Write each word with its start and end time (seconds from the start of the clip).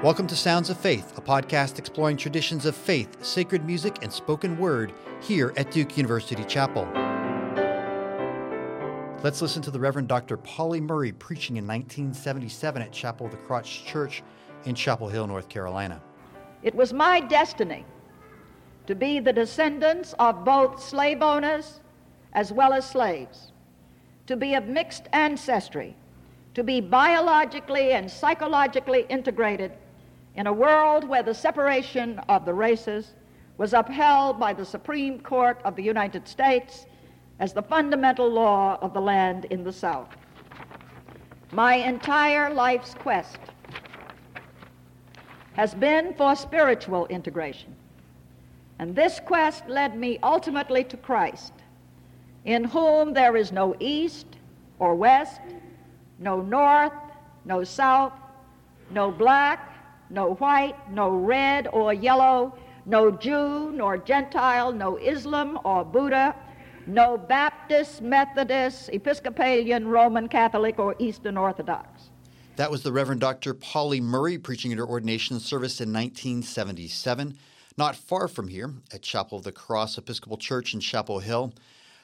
Welcome 0.00 0.28
to 0.28 0.36
Sounds 0.36 0.70
of 0.70 0.78
Faith, 0.78 1.18
a 1.18 1.20
podcast 1.20 1.80
exploring 1.80 2.16
traditions 2.16 2.66
of 2.66 2.76
faith, 2.76 3.24
sacred 3.24 3.64
music, 3.64 3.98
and 4.00 4.12
spoken 4.12 4.56
word 4.56 4.92
here 5.20 5.52
at 5.56 5.72
Duke 5.72 5.96
University 5.96 6.44
Chapel. 6.44 6.84
Let's 9.24 9.42
listen 9.42 9.60
to 9.62 9.72
the 9.72 9.80
Reverend 9.80 10.06
Dr. 10.06 10.36
Pauli 10.36 10.80
Murray 10.80 11.10
preaching 11.10 11.56
in 11.56 11.66
1977 11.66 12.80
at 12.80 12.92
Chapel 12.92 13.26
of 13.26 13.32
the 13.32 13.38
Cross 13.38 13.70
Church 13.70 14.22
in 14.66 14.76
Chapel 14.76 15.08
Hill, 15.08 15.26
North 15.26 15.48
Carolina. 15.48 16.00
It 16.62 16.76
was 16.76 16.92
my 16.92 17.18
destiny 17.18 17.84
to 18.86 18.94
be 18.94 19.18
the 19.18 19.32
descendants 19.32 20.14
of 20.20 20.44
both 20.44 20.80
slave 20.80 21.22
owners 21.22 21.80
as 22.34 22.52
well 22.52 22.72
as 22.72 22.88
slaves, 22.88 23.50
to 24.28 24.36
be 24.36 24.54
of 24.54 24.68
mixed 24.68 25.08
ancestry, 25.12 25.96
to 26.54 26.62
be 26.62 26.80
biologically 26.80 27.90
and 27.90 28.08
psychologically 28.08 29.04
integrated 29.08 29.72
in 30.38 30.46
a 30.46 30.52
world 30.52 31.02
where 31.08 31.24
the 31.24 31.34
separation 31.34 32.20
of 32.28 32.44
the 32.44 32.54
races 32.54 33.14
was 33.56 33.72
upheld 33.72 34.38
by 34.38 34.52
the 34.52 34.64
Supreme 34.64 35.18
Court 35.18 35.60
of 35.64 35.74
the 35.74 35.82
United 35.82 36.28
States 36.28 36.86
as 37.40 37.52
the 37.52 37.60
fundamental 37.60 38.30
law 38.30 38.78
of 38.80 38.94
the 38.94 39.00
land 39.00 39.46
in 39.46 39.64
the 39.64 39.72
South. 39.72 40.06
My 41.50 41.74
entire 41.74 42.54
life's 42.54 42.94
quest 42.94 43.40
has 45.54 45.74
been 45.74 46.14
for 46.14 46.36
spiritual 46.36 47.06
integration. 47.06 47.74
And 48.78 48.94
this 48.94 49.18
quest 49.18 49.68
led 49.68 49.98
me 49.98 50.20
ultimately 50.22 50.84
to 50.84 50.96
Christ, 50.96 51.52
in 52.44 52.62
whom 52.62 53.12
there 53.12 53.36
is 53.36 53.50
no 53.50 53.74
east 53.80 54.28
or 54.78 54.94
west, 54.94 55.40
no 56.20 56.40
north, 56.40 56.92
no 57.44 57.64
south, 57.64 58.12
no 58.92 59.10
black, 59.10 59.67
no 60.10 60.34
white, 60.34 60.76
no 60.90 61.10
red 61.10 61.68
or 61.72 61.92
yellow, 61.92 62.54
no 62.86 63.10
Jew 63.10 63.72
nor 63.72 63.98
Gentile, 63.98 64.72
no 64.72 64.96
Islam 64.96 65.58
or 65.64 65.84
Buddha, 65.84 66.34
no 66.86 67.18
Baptist, 67.18 68.00
Methodist, 68.00 68.88
Episcopalian, 68.92 69.86
Roman 69.88 70.28
Catholic, 70.28 70.78
or 70.78 70.96
Eastern 70.98 71.36
Orthodox. 71.36 72.10
That 72.56 72.70
was 72.70 72.82
the 72.82 72.92
Reverend 72.92 73.20
Dr. 73.20 73.54
Pauli 73.54 74.00
Murray 74.00 74.38
preaching 74.38 74.72
at 74.72 74.78
her 74.78 74.86
ordination 74.86 75.38
service 75.38 75.80
in 75.80 75.92
1977, 75.92 77.36
not 77.76 77.94
far 77.94 78.26
from 78.26 78.48
here 78.48 78.72
at 78.92 79.02
Chapel 79.02 79.38
of 79.38 79.44
the 79.44 79.52
Cross 79.52 79.98
Episcopal 79.98 80.38
Church 80.38 80.74
in 80.74 80.80
Chapel 80.80 81.20
Hill. 81.20 81.52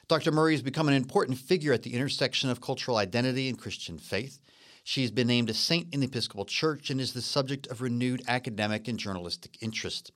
Dr. 0.07 0.31
Murray 0.31 0.53
has 0.53 0.63
become 0.63 0.87
an 0.87 0.95
important 0.95 1.39
figure 1.39 1.73
at 1.73 1.83
the 1.83 1.95
intersection 1.95 2.51
of 2.51 2.61
cultural 2.61 2.99
identity 2.99 3.49
and 3.49 3.59
Christian 3.59 3.99
faith. 3.99 4.39
She's 4.87 5.11
been 5.11 5.29
named 5.29 5.49
a 5.49 5.55
saint 5.55 5.95
in 5.95 6.01
the 6.01 6.07
Episcopal 6.07 6.45
Church 6.45 6.91
and 6.91 7.01
is 7.01 7.15
the 7.15 7.23
subject 7.23 7.67
of 7.69 7.81
renewed 7.81 8.23
academic 8.29 8.87
and 8.87 8.99
journalistic 8.99 9.57
interest. 9.63 10.13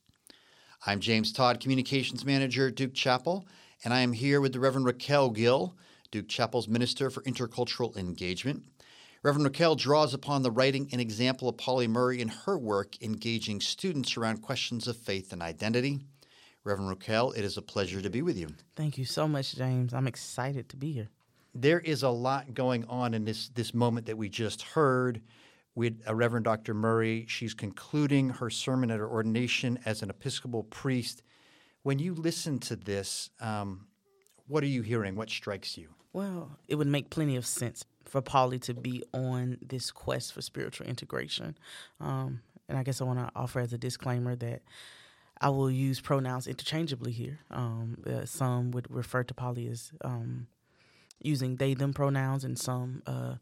I'm 0.84 1.00
James 1.00 1.32
Todd, 1.32 1.58
Communications 1.58 2.22
Manager 2.22 2.68
at 2.68 2.74
Duke 2.74 2.92
Chapel, 2.92 3.48
and 3.82 3.94
I 3.94 4.00
am 4.00 4.12
here 4.12 4.42
with 4.42 4.52
the 4.52 4.60
Reverend 4.60 4.86
Racquel 4.86 5.34
Gill, 5.34 5.74
Duke 6.10 6.28
Chapel's 6.28 6.68
Minister 6.68 7.08
for 7.08 7.22
Intercultural 7.22 7.96
Engagement. 7.96 8.62
Reverend 9.22 9.46
Racquel 9.46 9.74
draws 9.74 10.12
upon 10.12 10.42
the 10.42 10.50
writing 10.50 10.90
and 10.92 11.00
example 11.00 11.48
of 11.48 11.56
Pauli 11.56 11.88
Murray 11.88 12.20
in 12.20 12.28
her 12.28 12.58
work 12.58 13.02
engaging 13.02 13.62
students 13.62 14.18
around 14.18 14.42
questions 14.42 14.86
of 14.86 14.98
faith 14.98 15.32
and 15.32 15.40
identity. 15.40 16.00
Reverend 16.62 16.94
Racquel, 16.94 17.34
it 17.34 17.42
is 17.42 17.56
a 17.56 17.62
pleasure 17.62 18.02
to 18.02 18.10
be 18.10 18.20
with 18.20 18.36
you. 18.36 18.48
Thank 18.76 18.98
you 18.98 19.06
so 19.06 19.26
much, 19.26 19.54
James. 19.54 19.94
I'm 19.94 20.06
excited 20.06 20.68
to 20.68 20.76
be 20.76 20.92
here. 20.92 21.08
There 21.60 21.80
is 21.80 22.04
a 22.04 22.08
lot 22.08 22.54
going 22.54 22.84
on 22.84 23.14
in 23.14 23.24
this 23.24 23.48
this 23.48 23.74
moment 23.74 24.06
that 24.06 24.16
we 24.16 24.28
just 24.28 24.62
heard 24.62 25.20
with 25.74 26.00
uh, 26.06 26.14
Reverend 26.14 26.44
Dr. 26.44 26.72
Murray. 26.72 27.26
She's 27.28 27.52
concluding 27.52 28.28
her 28.28 28.48
sermon 28.48 28.92
at 28.92 29.00
her 29.00 29.08
ordination 29.08 29.76
as 29.84 30.02
an 30.02 30.08
Episcopal 30.08 30.62
priest. 30.62 31.24
When 31.82 31.98
you 31.98 32.14
listen 32.14 32.60
to 32.60 32.76
this, 32.76 33.30
um, 33.40 33.88
what 34.46 34.62
are 34.62 34.68
you 34.68 34.82
hearing? 34.82 35.16
What 35.16 35.30
strikes 35.30 35.76
you? 35.76 35.88
Well, 36.12 36.58
it 36.68 36.76
would 36.76 36.86
make 36.86 37.10
plenty 37.10 37.34
of 37.34 37.44
sense 37.44 37.84
for 38.04 38.22
Pauli 38.22 38.60
to 38.60 38.74
be 38.74 39.02
on 39.12 39.58
this 39.60 39.90
quest 39.90 40.34
for 40.34 40.42
spiritual 40.42 40.86
integration. 40.86 41.58
Um, 42.00 42.40
and 42.68 42.78
I 42.78 42.84
guess 42.84 43.00
I 43.00 43.04
want 43.04 43.18
to 43.18 43.30
offer 43.34 43.58
as 43.58 43.72
a 43.72 43.78
disclaimer 43.78 44.36
that 44.36 44.62
I 45.40 45.48
will 45.48 45.70
use 45.70 46.00
pronouns 46.00 46.46
interchangeably 46.46 47.12
here. 47.12 47.40
Um, 47.50 47.98
uh, 48.06 48.26
some 48.26 48.70
would 48.70 48.86
refer 48.88 49.24
to 49.24 49.34
Pauli 49.34 49.66
as 49.66 49.90
um, 50.04 50.46
using 51.20 51.56
they 51.56 51.74
them 51.74 51.92
pronouns, 51.92 52.44
and 52.44 52.58
some 52.58 53.02
uh, 53.06 53.34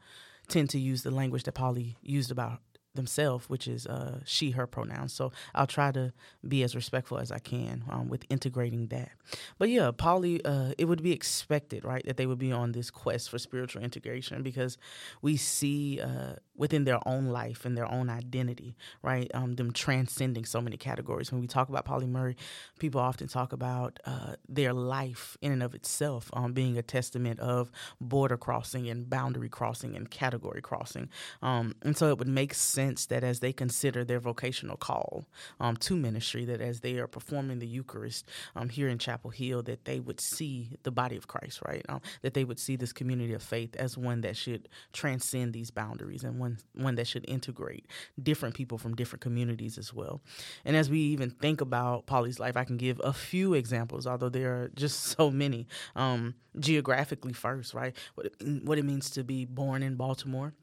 tend 0.48 0.70
to 0.70 0.78
use 0.78 1.02
the 1.02 1.10
language 1.10 1.44
that 1.44 1.52
Pauli 1.52 1.96
used 2.02 2.30
about 2.30 2.60
themselves, 2.96 3.48
which 3.48 3.68
is 3.68 3.86
uh, 3.86 4.20
she, 4.24 4.50
her 4.50 4.66
pronouns. 4.66 5.12
So 5.12 5.30
I'll 5.54 5.66
try 5.66 5.92
to 5.92 6.12
be 6.46 6.62
as 6.62 6.74
respectful 6.74 7.18
as 7.18 7.30
I 7.30 7.38
can 7.38 7.84
um, 7.88 8.08
with 8.08 8.24
integrating 8.28 8.88
that. 8.88 9.10
But 9.58 9.68
yeah, 9.68 9.92
Pauli, 9.96 10.44
uh, 10.44 10.72
it 10.76 10.86
would 10.86 11.02
be 11.02 11.12
expected, 11.12 11.84
right, 11.84 12.04
that 12.06 12.16
they 12.16 12.26
would 12.26 12.38
be 12.38 12.52
on 12.52 12.72
this 12.72 12.90
quest 12.90 13.30
for 13.30 13.38
spiritual 13.38 13.82
integration 13.82 14.42
because 14.42 14.78
we 15.22 15.36
see 15.36 16.00
uh, 16.00 16.34
within 16.56 16.84
their 16.84 16.98
own 17.06 17.26
life 17.26 17.64
and 17.64 17.76
their 17.76 17.90
own 17.90 18.08
identity, 18.08 18.76
right, 19.02 19.30
um, 19.34 19.54
them 19.54 19.72
transcending 19.72 20.44
so 20.44 20.60
many 20.60 20.76
categories. 20.76 21.30
When 21.32 21.40
we 21.40 21.46
talk 21.46 21.68
about 21.68 21.84
Pauli 21.84 22.06
Murray, 22.06 22.36
people 22.78 23.00
often 23.00 23.28
talk 23.28 23.52
about 23.52 23.98
uh, 24.04 24.34
their 24.48 24.72
life 24.72 25.36
in 25.40 25.52
and 25.52 25.62
of 25.62 25.74
itself 25.74 26.30
um, 26.32 26.52
being 26.52 26.78
a 26.78 26.82
testament 26.82 27.40
of 27.40 27.70
border 28.00 28.36
crossing 28.36 28.88
and 28.88 29.08
boundary 29.08 29.48
crossing 29.48 29.96
and 29.96 30.10
category 30.10 30.62
crossing. 30.62 31.08
Um, 31.42 31.74
and 31.82 31.96
so 31.96 32.08
it 32.08 32.18
would 32.18 32.28
make 32.28 32.54
sense 32.54 33.06
that 33.06 33.22
as 33.22 33.40
they 33.40 33.52
consider 33.52 34.04
their 34.04 34.20
vocational 34.20 34.76
call 34.76 35.26
um, 35.60 35.76
to 35.78 35.96
ministry, 35.96 36.44
that 36.46 36.60
as 36.60 36.80
they 36.80 36.96
are 36.98 37.06
performing 37.06 37.58
the 37.58 37.66
Eucharist 37.66 38.26
um, 38.54 38.68
here 38.68 38.88
in 38.88 38.98
Chapel 38.98 39.30
Hill, 39.30 39.62
that 39.64 39.84
they 39.84 40.00
would 40.00 40.20
see 40.20 40.76
the 40.82 40.90
body 40.90 41.16
of 41.16 41.26
Christ, 41.26 41.60
right? 41.66 41.84
Um, 41.88 42.00
that 42.22 42.34
they 42.34 42.44
would 42.44 42.58
see 42.58 42.76
this 42.76 42.92
community 42.92 43.34
of 43.34 43.42
faith 43.42 43.76
as 43.76 43.96
one 43.98 44.22
that 44.22 44.36
should 44.36 44.68
transcend 44.92 45.52
these 45.52 45.70
boundaries 45.70 46.24
and 46.24 46.38
one 46.38 46.45
one 46.74 46.94
that 46.96 47.06
should 47.06 47.24
integrate 47.28 47.86
different 48.22 48.54
people 48.54 48.78
from 48.78 48.94
different 48.94 49.20
communities 49.22 49.78
as 49.78 49.92
well. 49.92 50.20
And 50.64 50.76
as 50.76 50.90
we 50.90 51.00
even 51.00 51.30
think 51.30 51.60
about 51.60 52.06
Pauli's 52.06 52.40
life, 52.40 52.56
I 52.56 52.64
can 52.64 52.76
give 52.76 53.00
a 53.02 53.12
few 53.12 53.54
examples, 53.54 54.06
although 54.06 54.28
there 54.28 54.52
are 54.54 54.70
just 54.74 55.00
so 55.16 55.30
many. 55.30 55.66
Um, 55.94 56.34
geographically 56.58 57.34
first, 57.34 57.74
right? 57.74 57.94
What 58.14 58.32
what 58.62 58.78
it 58.78 58.84
means 58.84 59.10
to 59.10 59.22
be 59.22 59.44
born 59.44 59.82
in 59.82 59.96
Baltimore 59.96 60.54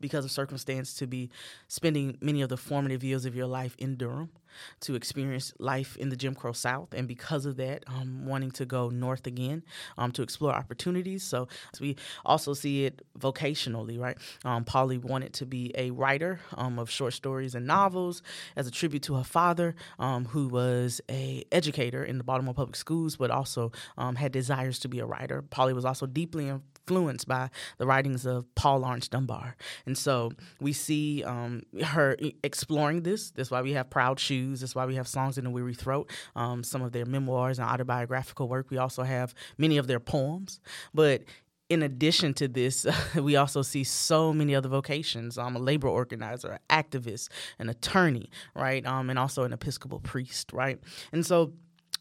because 0.00 0.24
of 0.24 0.30
circumstance 0.30 0.94
to 0.94 1.06
be 1.06 1.30
spending 1.68 2.16
many 2.20 2.42
of 2.42 2.48
the 2.48 2.56
formative 2.56 3.02
years 3.02 3.24
of 3.24 3.34
your 3.34 3.46
life 3.46 3.74
in 3.78 3.96
Durham 3.96 4.30
to 4.80 4.94
experience 4.94 5.52
life 5.58 5.96
in 5.96 6.08
the 6.08 6.16
Jim 6.16 6.34
Crow 6.34 6.52
South, 6.52 6.92
and 6.92 7.08
because 7.08 7.46
of 7.46 7.56
that, 7.56 7.84
um, 7.86 8.26
wanting 8.26 8.50
to 8.52 8.64
go 8.64 8.90
north 8.90 9.26
again 9.26 9.62
um, 9.98 10.12
to 10.12 10.22
explore 10.22 10.52
opportunities. 10.52 11.22
So, 11.22 11.48
so, 11.72 11.82
we 11.82 11.96
also 12.24 12.54
see 12.54 12.84
it 12.84 13.02
vocationally, 13.18 13.98
right? 13.98 14.18
Um, 14.44 14.64
Pauli 14.64 14.98
wanted 14.98 15.32
to 15.34 15.46
be 15.46 15.72
a 15.76 15.90
writer 15.90 16.40
um, 16.54 16.78
of 16.78 16.90
short 16.90 17.14
stories 17.14 17.54
and 17.54 17.66
novels 17.66 18.22
as 18.56 18.66
a 18.66 18.70
tribute 18.70 19.02
to 19.04 19.14
her 19.14 19.24
father, 19.24 19.74
um, 19.98 20.26
who 20.26 20.48
was 20.48 21.00
a 21.10 21.44
educator 21.52 22.04
in 22.04 22.18
the 22.18 22.24
Baltimore 22.24 22.54
Public 22.54 22.76
Schools, 22.76 23.16
but 23.16 23.30
also 23.30 23.72
um, 23.96 24.16
had 24.16 24.32
desires 24.32 24.78
to 24.80 24.88
be 24.88 24.98
a 24.98 25.06
writer. 25.06 25.42
Pauli 25.42 25.72
was 25.72 25.84
also 25.84 26.06
deeply 26.06 26.52
influenced 26.86 27.28
by 27.28 27.50
the 27.78 27.86
writings 27.86 28.26
of 28.26 28.52
Paul 28.54 28.80
Laurence 28.80 29.08
Dunbar. 29.08 29.56
And 29.86 29.96
so 29.96 30.32
we 30.60 30.72
see 30.72 31.24
um, 31.24 31.62
her 31.82 32.16
exploring 32.42 33.02
this. 33.02 33.30
That's 33.30 33.50
why 33.50 33.62
we 33.62 33.72
have 33.72 33.90
Proud 33.90 34.18
Shoes. 34.18 34.60
That's 34.60 34.74
why 34.74 34.86
we 34.86 34.96
have 34.96 35.08
Songs 35.08 35.38
in 35.38 35.46
a 35.46 35.50
Weary 35.50 35.74
Throat, 35.74 36.10
um, 36.36 36.62
some 36.62 36.82
of 36.82 36.92
their 36.92 37.06
memoirs 37.06 37.58
and 37.58 37.68
autobiographical 37.68 38.48
work. 38.48 38.70
We 38.70 38.78
also 38.78 39.02
have 39.02 39.34
many 39.58 39.78
of 39.78 39.86
their 39.86 40.00
poems. 40.00 40.60
But 40.92 41.22
in 41.68 41.82
addition 41.82 42.34
to 42.34 42.48
this, 42.48 42.86
we 43.14 43.36
also 43.36 43.62
see 43.62 43.84
so 43.84 44.32
many 44.32 44.54
other 44.54 44.68
vocations. 44.68 45.38
I'm 45.38 45.56
a 45.56 45.60
labor 45.60 45.88
organizer, 45.88 46.52
an 46.52 46.58
activist, 46.84 47.28
an 47.58 47.68
attorney, 47.68 48.28
right? 48.54 48.84
Um, 48.84 49.08
and 49.08 49.18
also 49.18 49.44
an 49.44 49.52
Episcopal 49.52 50.00
priest, 50.00 50.52
right? 50.52 50.78
And 51.12 51.24
so 51.24 51.52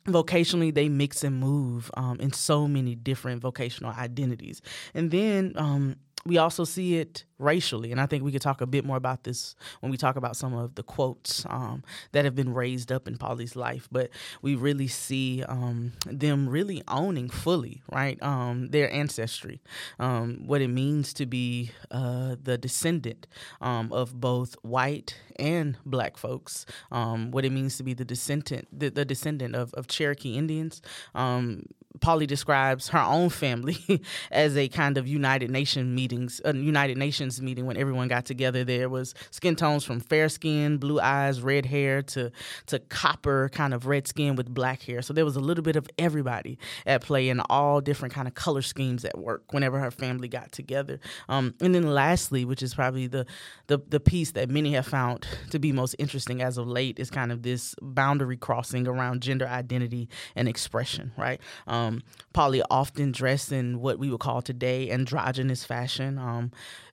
vocationally 0.06 0.74
they 0.74 0.90
mix 0.90 1.24
and 1.24 1.40
move 1.40 1.92
um, 1.96 2.20
in 2.20 2.34
so 2.34 2.68
many 2.68 2.96
different 2.96 3.42
vocational 3.42 3.92
identities. 3.92 4.62
And 4.94 5.12
then 5.12 5.54
um, 5.56 5.96
we 6.26 6.38
also 6.38 6.64
see 6.64 6.98
it 6.98 7.26
racially. 7.40 7.92
And 7.92 8.00
I 8.00 8.06
think 8.06 8.24
we 8.24 8.32
could 8.32 8.42
talk 8.42 8.62
a 8.62 8.68
bit 8.68 8.86
more 8.86 8.98
about 8.98 9.24
this 9.24 9.56
when 9.80 9.92
we 9.92 9.98
talk 9.98 10.16
about 10.16 10.36
some 10.36 10.54
of 10.54 10.76
the 10.76 10.84
quotes 10.84 11.46
um, 11.50 11.84
that 12.12 12.26
have 12.26 12.36
been 12.36 12.54
raised 12.54 12.92
up 12.92 13.08
in 13.08 13.18
Pauli's 13.18 13.56
life. 13.56 13.88
But 13.92 14.12
we 14.42 14.56
really 14.56 14.88
see 14.88 15.44
um, 15.44 15.94
them 16.06 16.48
really 16.48 16.84
owning 16.88 17.30
fully, 17.30 17.82
right, 17.92 18.22
um, 18.22 18.70
their 18.70 18.92
ancestry, 18.92 19.62
um, 20.00 20.44
what 20.46 20.62
it 20.62 20.68
means 20.68 21.14
to 21.16 21.26
be 21.26 21.72
uh, 21.90 22.36
the 22.42 22.58
descendant 22.58 23.28
um, 23.60 23.92
of 23.92 24.20
both 24.20 24.56
white 24.62 25.18
and 25.38 25.78
black 25.86 26.18
folks, 26.18 26.66
um, 26.92 27.32
what 27.32 27.46
it 27.46 27.52
means 27.52 27.78
to 27.78 27.84
be 27.84 27.94
the 27.94 28.06
descendant, 28.06 28.68
the, 28.72 28.90
the 28.90 29.06
descendant 29.06 29.56
of, 29.56 29.74
of 29.74 29.88
Cherokee 29.88 30.38
Indians 30.38 30.82
Pauli 32.02 32.26
describes 32.26 32.90
her 32.90 33.00
own 33.00 33.30
family 33.30 34.02
as 34.32 34.58
a 34.58 34.68
kind 34.68 34.98
of 34.98 35.08
United 35.08 35.52
Nations 35.52 35.96
meetings, 35.96 36.42
a 36.44 36.56
United 36.56 36.98
Nations 36.98 37.42
meeting 37.42 37.68
when 37.68 37.78
everyone 37.78 38.08
got 38.08 38.26
together. 38.26 38.64
There 38.64 38.90
was 38.90 39.14
skin 39.30 39.56
tones 39.56 39.84
from 39.84 40.00
fair 40.00 40.28
skin, 40.28 40.78
blue 40.78 41.00
eyes, 41.00 41.42
red 41.42 41.68
hair 41.68 42.02
to 42.04 42.32
to 42.66 42.80
copper 42.80 43.50
kind 43.50 43.74
of 43.74 43.86
red 43.86 44.08
skin 44.08 44.36
with 44.36 44.52
black 44.54 44.82
hair. 44.82 45.02
So 45.02 45.14
there 45.14 45.26
was 45.26 45.36
a 45.36 45.40
little 45.40 45.64
bit 45.64 45.76
of 45.76 45.88
everybody 45.98 46.58
at 46.86 47.02
play 47.04 47.30
and 47.30 47.42
all 47.50 47.82
different 47.82 48.14
kind 48.14 48.28
of 48.28 48.34
color 48.34 48.64
schemes 48.64 49.06
at 49.06 49.18
work 49.18 49.54
whenever 49.54 49.80
her 49.80 49.92
family 49.92 50.28
got 50.28 50.52
together. 50.52 51.00
Um, 51.30 51.54
and 51.62 51.76
then 51.76 51.94
lastly, 51.94 52.46
which 52.46 52.64
is 52.64 52.74
probably 52.74 53.08
the, 53.08 53.26
the 53.68 53.80
the 53.90 54.00
piece 54.00 54.32
that 54.32 54.50
many 54.50 54.74
have 54.74 54.88
found 54.88 55.28
to 55.52 55.60
be 55.60 55.72
most 55.72 55.96
interesting 56.00 56.42
as 56.42 56.58
of 56.58 56.68
late, 56.68 57.00
is 57.00 57.12
kind 57.12 57.32
of 57.32 57.44
this 57.44 57.76
boundary 57.82 58.38
crossing 58.38 58.88
around 58.88 59.22
gender 59.22 59.48
identity 59.48 60.10
and 60.36 60.48
expression. 60.48 61.12
Right, 61.16 61.40
um, 61.68 61.91
Pauli 62.34 62.62
often 62.70 63.12
dressed 63.12 63.52
in 63.52 63.82
what 63.82 64.00
we 64.00 64.10
would 64.10 64.20
call 64.20 64.42
today 64.42 64.90
androgynous 64.90 65.64
fashion. 65.64 66.18
Um, 66.18 66.52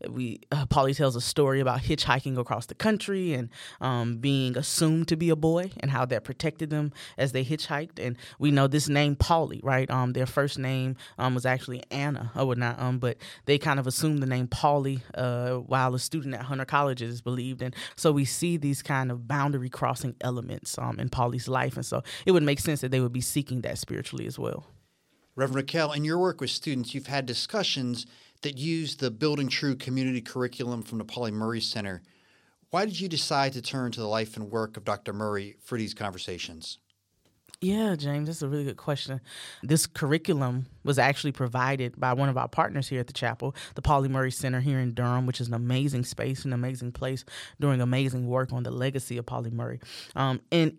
we 0.09 0.41
uh, 0.51 0.67
Pauli 0.67 0.95
tells 0.95 1.17
a 1.17 1.21
story 1.21 1.61
about 1.61 1.81
hitchhiking 1.83 2.39
across 2.39 2.67
the 2.67 2.75
country 2.75 3.35
and 3.35 3.49
um, 3.81 4.17
being 4.19 4.57
assumed 4.57 5.09
to 5.09 5.17
be 5.17 5.31
a 5.31 5.37
boy 5.37 5.71
and 5.81 5.91
how 5.91 6.05
that 6.07 6.25
protected 6.25 6.71
them 6.71 6.93
as 7.17 7.33
they 7.33 7.45
hitchhiked. 7.45 7.99
And 8.05 8.17
we 8.39 8.51
know 8.51 8.67
this 8.67 8.89
name 8.89 9.17
Pauli, 9.17 9.61
right? 9.63 9.91
Um, 9.91 10.13
their 10.13 10.27
first 10.27 10.59
name 10.59 10.97
um, 11.19 11.35
was 11.35 11.47
actually 11.47 11.83
Anna, 11.91 12.31
or 12.37 12.55
not, 12.55 12.81
um, 12.81 12.99
but 12.99 13.17
they 13.47 13.59
kind 13.59 13.79
of 13.79 13.87
assumed 13.87 14.23
the 14.23 14.27
name 14.27 14.49
Pauli 14.49 15.03
uh, 15.15 15.55
while 15.55 15.95
a 15.95 15.99
student 15.99 16.35
at 16.35 16.43
Hunter 16.43 16.65
College 16.65 17.03
is 17.03 17.21
believed. 17.21 17.63
And 17.63 17.75
so 17.97 18.13
we 18.13 18.25
see 18.25 18.57
these 18.57 18.83
kind 18.83 19.11
of 19.11 19.29
boundary 19.29 19.69
crossing 19.69 20.17
elements 20.21 20.79
um, 20.79 20.99
in 20.99 21.09
Pauli's 21.09 21.49
life, 21.49 21.77
and 21.77 21.87
so 21.87 22.03
it 22.27 22.33
would 22.33 22.43
make 22.43 22.61
sense 22.61 22.81
that 22.81 22.91
they 22.91 23.01
would 23.01 23.13
be 23.13 23.21
seeking 23.21 23.63
that 23.63 23.79
spiritually 23.79 24.27
as 24.27 24.39
well. 24.39 24.67
Reverend 25.39 25.69
Racquel, 25.69 25.97
in 25.97 26.05
your 26.05 26.19
work 26.19 26.41
with 26.41 26.51
students, 26.51 26.95
you've 26.95 27.07
had 27.07 27.25
discussions 27.25 28.07
that 28.43 28.59
use 28.59 28.97
the 28.97 29.09
Building 29.09 29.47
True 29.47 29.77
community 29.77 30.21
curriculum 30.21 30.83
from 30.83 30.99
the 30.99 31.05
Pauli 31.05 31.31
Murray 31.31 31.61
Center. 31.61 32.03
Why 32.71 32.85
did 32.85 32.99
you 32.99 33.09
decide 33.09 33.53
to 33.53 33.63
turn 33.63 33.93
to 33.93 34.01
the 34.01 34.09
life 34.09 34.37
and 34.37 34.51
work 34.51 34.77
of 34.77 34.85
Dr. 34.85 35.13
Murray 35.13 35.55
for 35.63 35.79
these 35.79 35.95
conversations? 35.95 36.79
Yeah, 37.61 37.95
James, 37.95 38.27
that's 38.27 38.43
a 38.43 38.49
really 38.49 38.65
good 38.65 38.79
question. 38.79 39.21
This 39.63 39.87
curriculum 39.87 40.67
was 40.83 40.99
actually 40.99 41.33
provided 41.33 42.01
by 42.01 42.15
one 42.15 42.29
of 42.29 42.37
our 42.37 42.49
partners 42.49 42.89
here 42.89 42.99
at 42.99 43.07
the 43.07 43.13
chapel, 43.13 43.55
the 43.77 43.83
Pauli 43.83 44.09
Murray 44.09 44.33
Center 44.33 44.59
here 44.59 44.81
in 44.81 44.93
Durham, 44.93 45.25
which 45.25 45.41
is 45.41 45.47
an 45.47 45.55
amazing 45.55 46.03
space, 46.03 46.45
an 46.45 46.53
amazing 46.53 46.91
place, 46.91 47.25
doing 47.61 47.81
amazing 47.81 48.27
work 48.27 48.53
on 48.53 48.65
the 48.65 48.73
legacy 48.73 49.19
of 49.19 49.27
Pauli 49.27 49.51
Murray. 49.51 49.79
Um, 50.17 50.41
and 50.51 50.79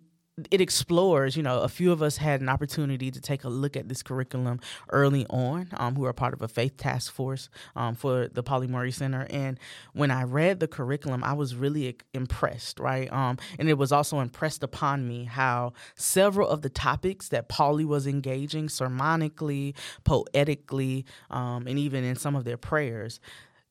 it 0.51 0.61
explores, 0.61 1.35
you 1.35 1.43
know, 1.43 1.61
a 1.61 1.69
few 1.69 1.91
of 1.91 2.01
us 2.01 2.17
had 2.17 2.41
an 2.41 2.49
opportunity 2.49 3.11
to 3.11 3.21
take 3.21 3.43
a 3.43 3.49
look 3.49 3.75
at 3.75 3.89
this 3.89 4.03
curriculum 4.03 4.59
early 4.89 5.25
on, 5.29 5.67
um, 5.73 5.95
who 5.95 6.05
are 6.05 6.13
part 6.13 6.33
of 6.33 6.41
a 6.41 6.47
faith 6.47 6.77
task 6.77 7.11
force 7.11 7.49
um, 7.75 7.95
for 7.95 8.27
the 8.27 8.43
Pauli 8.43 8.67
Murray 8.67 8.91
Center. 8.91 9.27
And 9.29 9.59
when 9.93 10.11
I 10.11 10.23
read 10.23 10.59
the 10.59 10.67
curriculum, 10.67 11.23
I 11.23 11.33
was 11.33 11.55
really 11.55 11.97
impressed, 12.13 12.79
right? 12.79 13.11
Um, 13.11 13.37
and 13.57 13.69
it 13.69 13.77
was 13.77 13.91
also 13.91 14.19
impressed 14.19 14.63
upon 14.63 15.07
me 15.07 15.25
how 15.25 15.73
several 15.95 16.47
of 16.49 16.61
the 16.61 16.69
topics 16.69 17.29
that 17.29 17.49
Pauli 17.49 17.85
was 17.85 18.07
engaging 18.07 18.67
sermonically, 18.67 19.75
poetically, 20.03 21.05
um, 21.29 21.67
and 21.67 21.79
even 21.79 22.03
in 22.03 22.15
some 22.15 22.35
of 22.35 22.43
their 22.43 22.57
prayers, 22.57 23.19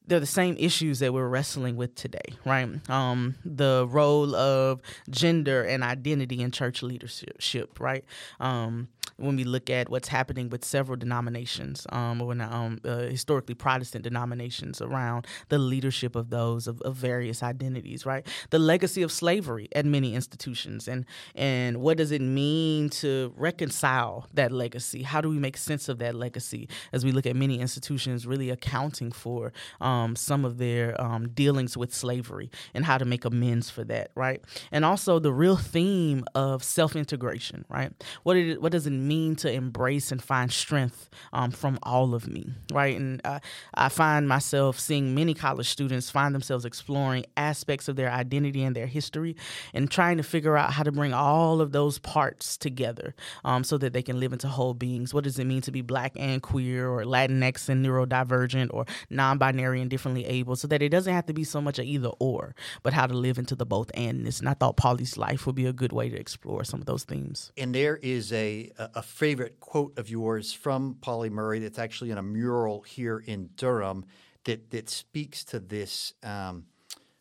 they're 0.08 0.20
the 0.20 0.26
same 0.26 0.56
issues 0.58 0.98
that 1.00 1.12
we're 1.12 1.28
wrestling 1.28 1.76
with 1.76 1.94
today, 1.94 2.34
right? 2.44 2.68
Um, 2.90 3.36
the 3.44 3.86
role 3.88 4.34
of 4.34 4.80
gender 5.10 5.62
and 5.62 5.84
identity 5.84 6.40
in 6.40 6.50
church 6.50 6.82
leadership, 6.82 7.78
right? 7.78 8.04
Um, 8.40 8.88
when 9.18 9.36
we 9.36 9.44
look 9.44 9.68
at 9.68 9.90
what's 9.90 10.08
happening 10.08 10.48
with 10.48 10.64
several 10.64 10.96
denominations, 10.96 11.86
um, 11.90 12.22
or 12.22 12.32
um, 12.40 12.78
uh, 12.84 12.98
historically 12.98 13.54
Protestant 13.54 14.04
denominations 14.04 14.80
around 14.80 15.26
the 15.48 15.58
leadership 15.58 16.14
of 16.14 16.30
those 16.30 16.66
of, 16.66 16.80
of, 16.82 16.94
various 16.94 17.42
identities, 17.42 18.06
right? 18.06 18.26
The 18.50 18.58
legacy 18.58 19.02
of 19.02 19.12
slavery 19.12 19.68
at 19.74 19.84
many 19.84 20.14
institutions, 20.14 20.86
and 20.88 21.04
and 21.34 21.78
what 21.78 21.96
does 21.96 22.12
it 22.12 22.22
mean 22.22 22.90
to 22.90 23.32
reconcile 23.36 24.26
that 24.34 24.52
legacy? 24.52 25.02
How 25.02 25.20
do 25.20 25.28
we 25.28 25.38
make 25.38 25.56
sense 25.56 25.88
of 25.88 25.98
that 25.98 26.14
legacy 26.14 26.68
as 26.92 27.04
we 27.04 27.12
look 27.12 27.26
at 27.26 27.34
many 27.34 27.58
institutions 27.58 28.26
really 28.26 28.50
accounting 28.50 29.10
for 29.10 29.52
um, 29.80 30.14
some 30.14 30.44
of 30.44 30.58
their 30.58 31.00
um, 31.00 31.28
dealings 31.30 31.76
with 31.76 31.92
slavery 31.92 32.50
and 32.72 32.84
how 32.84 32.98
to 32.98 33.04
make 33.04 33.24
amends 33.24 33.68
for 33.68 33.82
that, 33.84 34.12
right? 34.14 34.42
And 34.70 34.84
also 34.84 35.18
the 35.18 35.32
real 35.32 35.56
theme 35.56 36.24
of 36.36 36.62
self 36.62 36.94
integration, 36.94 37.64
right? 37.68 37.92
What 38.22 38.36
it, 38.36 38.62
what 38.62 38.70
does 38.70 38.86
it 38.86 38.90
mean 38.90 39.07
to 39.08 39.50
embrace 39.50 40.12
and 40.12 40.22
find 40.22 40.52
strength 40.52 41.08
um, 41.32 41.50
from 41.50 41.78
all 41.82 42.14
of 42.14 42.28
me, 42.28 42.52
right? 42.72 42.96
And 42.96 43.20
uh, 43.24 43.40
I 43.74 43.88
find 43.88 44.28
myself 44.28 44.78
seeing 44.78 45.14
many 45.14 45.34
college 45.34 45.68
students 45.68 46.10
find 46.10 46.34
themselves 46.34 46.64
exploring 46.64 47.24
aspects 47.36 47.88
of 47.88 47.96
their 47.96 48.10
identity 48.10 48.62
and 48.62 48.76
their 48.76 48.86
history 48.86 49.36
and 49.72 49.90
trying 49.90 50.18
to 50.18 50.22
figure 50.22 50.56
out 50.56 50.72
how 50.72 50.82
to 50.82 50.92
bring 50.92 51.12
all 51.12 51.60
of 51.60 51.72
those 51.72 51.98
parts 51.98 52.56
together 52.56 53.14
um, 53.44 53.64
so 53.64 53.78
that 53.78 53.92
they 53.92 54.02
can 54.02 54.20
live 54.20 54.32
into 54.32 54.48
whole 54.48 54.74
beings. 54.74 55.14
What 55.14 55.24
does 55.24 55.38
it 55.38 55.44
mean 55.44 55.62
to 55.62 55.72
be 55.72 55.80
black 55.82 56.12
and 56.16 56.42
queer 56.42 56.88
or 56.88 57.04
Latinx 57.04 57.68
and 57.68 57.84
neurodivergent 57.84 58.68
or 58.72 58.84
non 59.10 59.38
binary 59.38 59.80
and 59.80 59.90
differently 59.90 60.26
able 60.26 60.56
so 60.56 60.68
that 60.68 60.82
it 60.82 60.90
doesn't 60.90 61.12
have 61.12 61.26
to 61.26 61.32
be 61.32 61.44
so 61.44 61.60
much 61.60 61.78
a 61.78 61.84
either 61.84 62.10
or, 62.18 62.54
but 62.82 62.92
how 62.92 63.06
to 63.06 63.14
live 63.14 63.38
into 63.38 63.54
the 63.54 63.66
both 63.66 63.90
andness. 63.92 64.40
And 64.40 64.48
I 64.48 64.54
thought 64.54 64.76
Pauli's 64.76 65.16
life 65.16 65.46
would 65.46 65.54
be 65.54 65.66
a 65.66 65.72
good 65.72 65.92
way 65.92 66.08
to 66.08 66.16
explore 66.16 66.64
some 66.64 66.80
of 66.80 66.86
those 66.86 67.04
themes. 67.04 67.52
And 67.56 67.74
there 67.74 67.96
is 67.96 68.32
a 68.32 68.70
favorite 69.02 69.60
quote 69.60 69.98
of 69.98 70.08
yours 70.08 70.52
from 70.52 70.96
Pauli 71.00 71.30
Murray 71.30 71.58
that's 71.58 71.78
actually 71.78 72.10
in 72.10 72.18
a 72.18 72.22
mural 72.22 72.82
here 72.82 73.18
in 73.18 73.50
Durham 73.56 74.04
that, 74.44 74.70
that 74.70 74.88
speaks 74.88 75.44
to 75.44 75.60
this 75.60 76.14
um, 76.22 76.64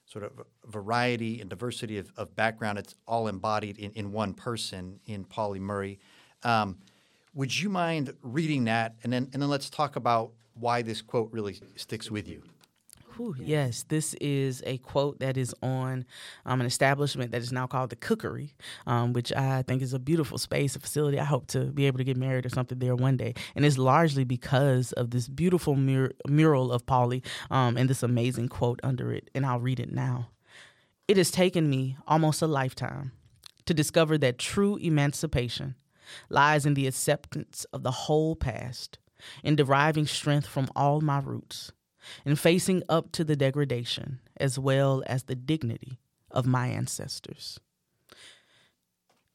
sort 0.05 0.23
of 0.23 0.31
variety 0.65 1.41
and 1.41 1.49
diversity 1.49 1.97
of, 1.97 2.11
of, 2.15 2.35
background. 2.35 2.79
It's 2.79 2.95
all 3.07 3.27
embodied 3.27 3.77
in, 3.77 3.91
in 3.91 4.11
one 4.11 4.33
person 4.33 4.99
in 5.05 5.25
Pauli 5.25 5.59
Murray. 5.59 5.99
Um, 6.43 6.77
would 7.33 7.57
you 7.57 7.69
mind 7.69 8.13
reading 8.21 8.63
that? 8.65 8.95
And 9.03 9.11
then, 9.11 9.29
and 9.33 9.41
then 9.41 9.49
let's 9.49 9.69
talk 9.69 9.95
about 9.95 10.31
why 10.53 10.81
this 10.81 11.01
quote 11.01 11.31
really 11.31 11.59
sticks 11.75 12.09
with 12.09 12.27
you. 12.27 12.41
Whew, 13.17 13.35
yes, 13.39 13.83
this 13.87 14.13
is 14.15 14.61
a 14.67 14.77
quote 14.77 15.19
that 15.21 15.37
is 15.37 15.55
on 15.63 16.05
um, 16.45 16.61
an 16.61 16.67
establishment 16.67 17.31
that 17.31 17.41
is 17.41 17.51
now 17.51 17.65
called 17.65 17.89
the 17.89 17.95
Cookery, 17.95 18.53
um, 18.85 19.13
which 19.13 19.33
I 19.33 19.63
think 19.63 19.81
is 19.81 19.93
a 19.93 19.99
beautiful 19.99 20.37
space, 20.37 20.75
a 20.75 20.79
facility. 20.79 21.19
I 21.19 21.23
hope 21.23 21.47
to 21.47 21.65
be 21.65 21.87
able 21.87 21.97
to 21.97 22.03
get 22.03 22.15
married 22.15 22.45
or 22.45 22.49
something 22.49 22.77
there 22.77 22.95
one 22.95 23.17
day. 23.17 23.33
And 23.55 23.65
it's 23.65 23.79
largely 23.79 24.23
because 24.23 24.91
of 24.93 25.09
this 25.09 25.27
beautiful 25.27 25.75
mur- 25.75 26.11
mural 26.27 26.71
of 26.71 26.85
Pauli 26.85 27.23
um, 27.49 27.75
and 27.75 27.89
this 27.89 28.03
amazing 28.03 28.49
quote 28.49 28.79
under 28.83 29.11
it. 29.11 29.31
And 29.33 29.47
I'll 29.47 29.59
read 29.59 29.79
it 29.79 29.91
now. 29.91 30.29
It 31.07 31.17
has 31.17 31.31
taken 31.31 31.69
me 31.69 31.97
almost 32.07 32.43
a 32.43 32.47
lifetime 32.47 33.13
to 33.65 33.73
discover 33.73 34.19
that 34.19 34.37
true 34.37 34.77
emancipation 34.77 35.73
lies 36.29 36.67
in 36.67 36.75
the 36.75 36.85
acceptance 36.85 37.65
of 37.73 37.81
the 37.81 37.91
whole 37.91 38.35
past, 38.35 38.99
in 39.43 39.55
deriving 39.55 40.05
strength 40.05 40.45
from 40.45 40.69
all 40.75 41.01
my 41.01 41.19
roots 41.19 41.71
and 42.25 42.39
facing 42.39 42.83
up 42.89 43.11
to 43.13 43.23
the 43.23 43.35
degradation 43.35 44.19
as 44.37 44.57
well 44.59 45.03
as 45.07 45.23
the 45.23 45.35
dignity 45.35 45.99
of 46.31 46.45
my 46.45 46.67
ancestors. 46.67 47.59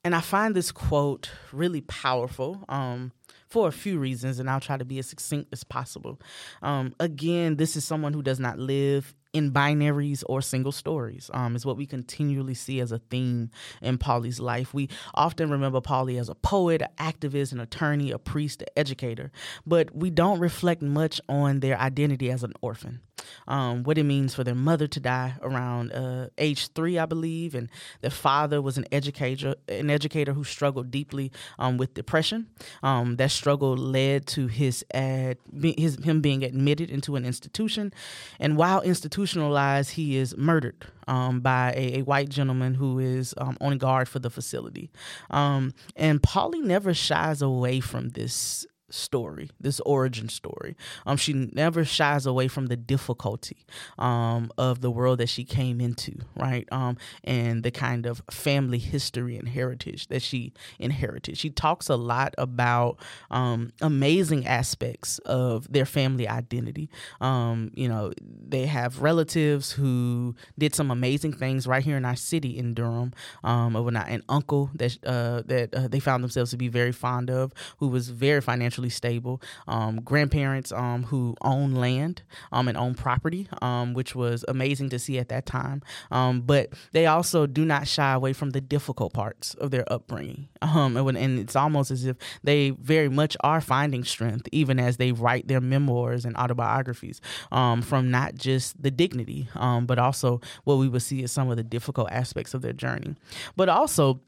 And 0.05 0.15
I 0.15 0.21
find 0.21 0.55
this 0.55 0.73
quote 0.73 1.31
really 1.53 1.81
powerful 1.83 2.65
um, 2.69 3.13
for 3.49 3.69
a 3.69 3.73
few 3.73 3.99
reasons, 3.99 4.41
and 4.41 4.51
I'll 4.51 4.61
try 4.61 4.77
to 4.77 4.85
be 4.85 4.99
as 4.99 5.07
succinct 5.07 5.53
as 5.53 5.63
possible. 5.63 6.21
Um, 6.61 6.95
again, 6.99 7.57
this 7.57 7.77
is 7.77 7.85
someone 7.85 8.13
who 8.13 8.23
does 8.23 8.41
not 8.41 8.59
live 8.59 9.15
in 9.33 9.51
binaries 9.51 10.23
or 10.27 10.43
single 10.43 10.73
stories 10.73 11.31
um, 11.33 11.57
is 11.57 11.65
what 11.65 11.77
we 11.77 11.87
continually 11.87 12.55
see 12.55 12.81
as 12.81 12.93
a 12.93 12.99
theme 12.99 13.51
in 13.81 13.99
Pauli's 13.99 14.41
life. 14.41 14.75
We 14.75 14.89
often 15.15 15.51
remember 15.51 15.81
Polly 15.81 16.19
as 16.19 16.29
a 16.29 16.35
poet, 16.35 16.83
an 16.83 16.89
activist, 16.99 17.53
an 17.53 17.61
attorney, 17.61 18.11
a 18.11 18.19
priest, 18.19 18.63
an 18.63 18.69
educator, 18.77 19.33
but 19.67 19.95
we 19.95 20.11
don't 20.11 20.39
reflect 20.39 20.83
much 20.83 21.21
on 21.29 21.61
their 21.61 21.79
identity 21.79 22.31
as 22.31 22.43
an 22.43 22.53
orphan 22.61 23.01
um, 23.49 23.83
what 23.85 23.99
it 23.99 24.05
means 24.05 24.35
for 24.35 24.45
their 24.45 24.55
mother 24.55 24.87
to 24.87 25.01
die 25.01 25.35
around 25.43 25.93
uh, 25.93 26.29
age 26.39 26.69
three, 26.69 26.99
I 26.99 27.07
believe, 27.07 27.55
and 27.55 27.69
their 28.01 28.11
father 28.11 28.61
was 28.61 28.79
an 28.79 28.87
educator, 28.93 29.55
an 29.69 29.91
educator 29.91 30.33
who 30.33 30.45
struggled 30.45 30.91
deeply 30.91 31.33
um, 31.59 31.77
with 31.77 31.95
depression. 31.95 32.49
Um, 32.83 33.17
that 33.17 33.31
struggle 33.31 33.77
led 33.77 34.27
to 34.29 34.47
his, 34.47 34.85
ad, 34.93 35.39
his 35.61 35.97
him 36.05 36.21
being 36.21 36.45
admitted 36.45 36.91
into 36.91 37.17
an 37.17 37.25
institution, 37.25 37.93
and 38.39 38.57
while 38.57 38.81
institutionalized, 39.23 39.93
he 39.93 40.17
is 40.17 40.37
murdered 40.37 40.87
um, 41.07 41.41
by 41.41 41.73
a, 41.77 41.99
a, 41.99 42.03
white 42.03 42.29
gentleman 42.29 42.75
who 42.75 42.99
is 42.99 43.35
um, 43.39 43.57
on 43.61 43.79
guard 43.79 44.09
for 44.09 44.19
the 44.19 44.31
facility. 44.31 44.91
Um, 45.31 45.75
and 45.97 46.23
Pauli 46.23 46.61
never 46.61 46.93
shies 46.93 47.41
away 47.41 47.81
from 47.81 48.11
this 48.11 48.67
story, 48.93 49.51
this 49.61 49.81
origin 49.81 50.29
story. 50.29 50.77
Um, 51.07 51.17
she 51.17 51.33
never 51.33 51.85
shies 51.85 52.27
away 52.27 52.49
from 52.49 52.67
the 52.67 52.77
difficulty 52.77 53.59
um, 53.99 54.51
of 54.59 54.81
the 54.81 54.91
world 54.91 55.19
that 55.19 55.29
she 55.29 55.45
came 55.45 55.81
into, 55.81 56.13
right? 56.37 56.67
Um, 56.73 56.97
and 57.25 57.63
the 57.63 57.71
kind 57.71 58.07
of 58.07 58.23
family 58.31 58.79
history 58.79 59.37
and 59.37 59.49
heritage 59.49 60.09
that 60.09 60.23
she 60.23 60.53
inherited. 60.79 61.39
She 61.39 61.51
talks 61.51 61.89
a 61.89 61.97
lot 61.97 62.35
about 62.39 62.99
um, 63.31 63.73
amazing 63.81 64.47
aspects 64.47 65.19
of 65.21 65.73
their 65.73 65.87
family 65.87 66.29
identity. 66.29 66.91
Um, 67.21 67.71
you 67.75 67.89
know, 67.89 68.13
they 68.21 68.67
have 68.67 69.03
relatives 69.03 69.73
who 69.73 70.35
did 70.59 70.75
some 70.75 70.91
amazing 70.91 71.33
things 71.33 71.67
right 71.67 71.83
here 71.83 71.97
in 71.97 72.05
our 72.05 72.17
city 72.17 72.59
in 72.59 72.75
Durham. 72.75 73.13
Um, 73.45 73.77
an 73.77 74.23
uncle 74.29 74.71
that 74.75 74.99
uh, 75.05 75.43
that 75.47 75.75
uh, 75.75 75.89
they 75.89 76.01
found 76.01 76.23
themselves 76.23 76.51
to 76.51 76.57
be 76.57 76.69
very 76.69 76.93
fond 76.93 77.31
of, 77.31 77.53
who 77.79 77.89
was 77.89 78.09
very 78.09 78.41
financially 78.41 78.82
financially 78.83 78.91
stable, 78.91 79.41
um, 79.69 80.01
grandparents 80.01 80.73
um, 80.73 81.05
who 81.05 81.35
own 81.43 81.75
land 81.75 82.23
um, 82.51 82.69
and 82.69 82.77
own 82.77 82.95
property, 82.95 83.49
um, 83.61 83.95
which 83.95 84.15
was 84.15 84.45
amazing 84.49 84.91
to 84.91 84.99
see 84.99 85.19
at 85.19 85.29
that 85.29 85.47
time. 85.47 85.83
Um, 86.11 86.43
but 86.43 86.73
they 86.93 87.07
also 87.07 87.47
do 87.47 87.65
not 87.65 87.87
shy 87.87 88.13
away 88.13 88.33
from 88.33 88.51
the 88.51 88.61
difficult 88.61 89.13
parts 89.13 89.55
of 89.55 89.71
their 89.71 89.91
upbringing. 89.93 90.49
Um, 90.73 90.97
and, 90.97 91.19
and 91.19 91.39
it's 91.39 91.57
almost 91.57 91.91
as 91.91 92.07
if 92.07 92.17
they 92.45 92.71
very 92.71 93.11
much 93.11 93.37
are 93.41 93.61
finding 93.61 94.05
strength, 94.05 94.49
even 94.53 94.79
as 94.79 94.97
they 94.97 95.13
write 95.13 95.47
their 95.47 95.61
memoirs 95.61 96.25
and 96.25 96.37
autobiographies, 96.37 97.21
from 97.51 98.11
not 98.11 98.37
just 98.37 98.81
the 98.81 98.91
dignity, 98.91 99.49
but 99.55 99.99
also 99.99 100.41
what 100.65 100.77
we 100.77 100.89
would 100.89 101.03
see 101.03 101.23
as 101.25 101.33
some 101.33 101.51
of 101.51 101.57
the 101.57 101.63
difficult 101.65 102.11
aspects 102.11 102.55
of 102.55 102.63
their 102.63 102.73
journey. 102.73 103.17
But 103.55 103.69
also, 103.69 104.21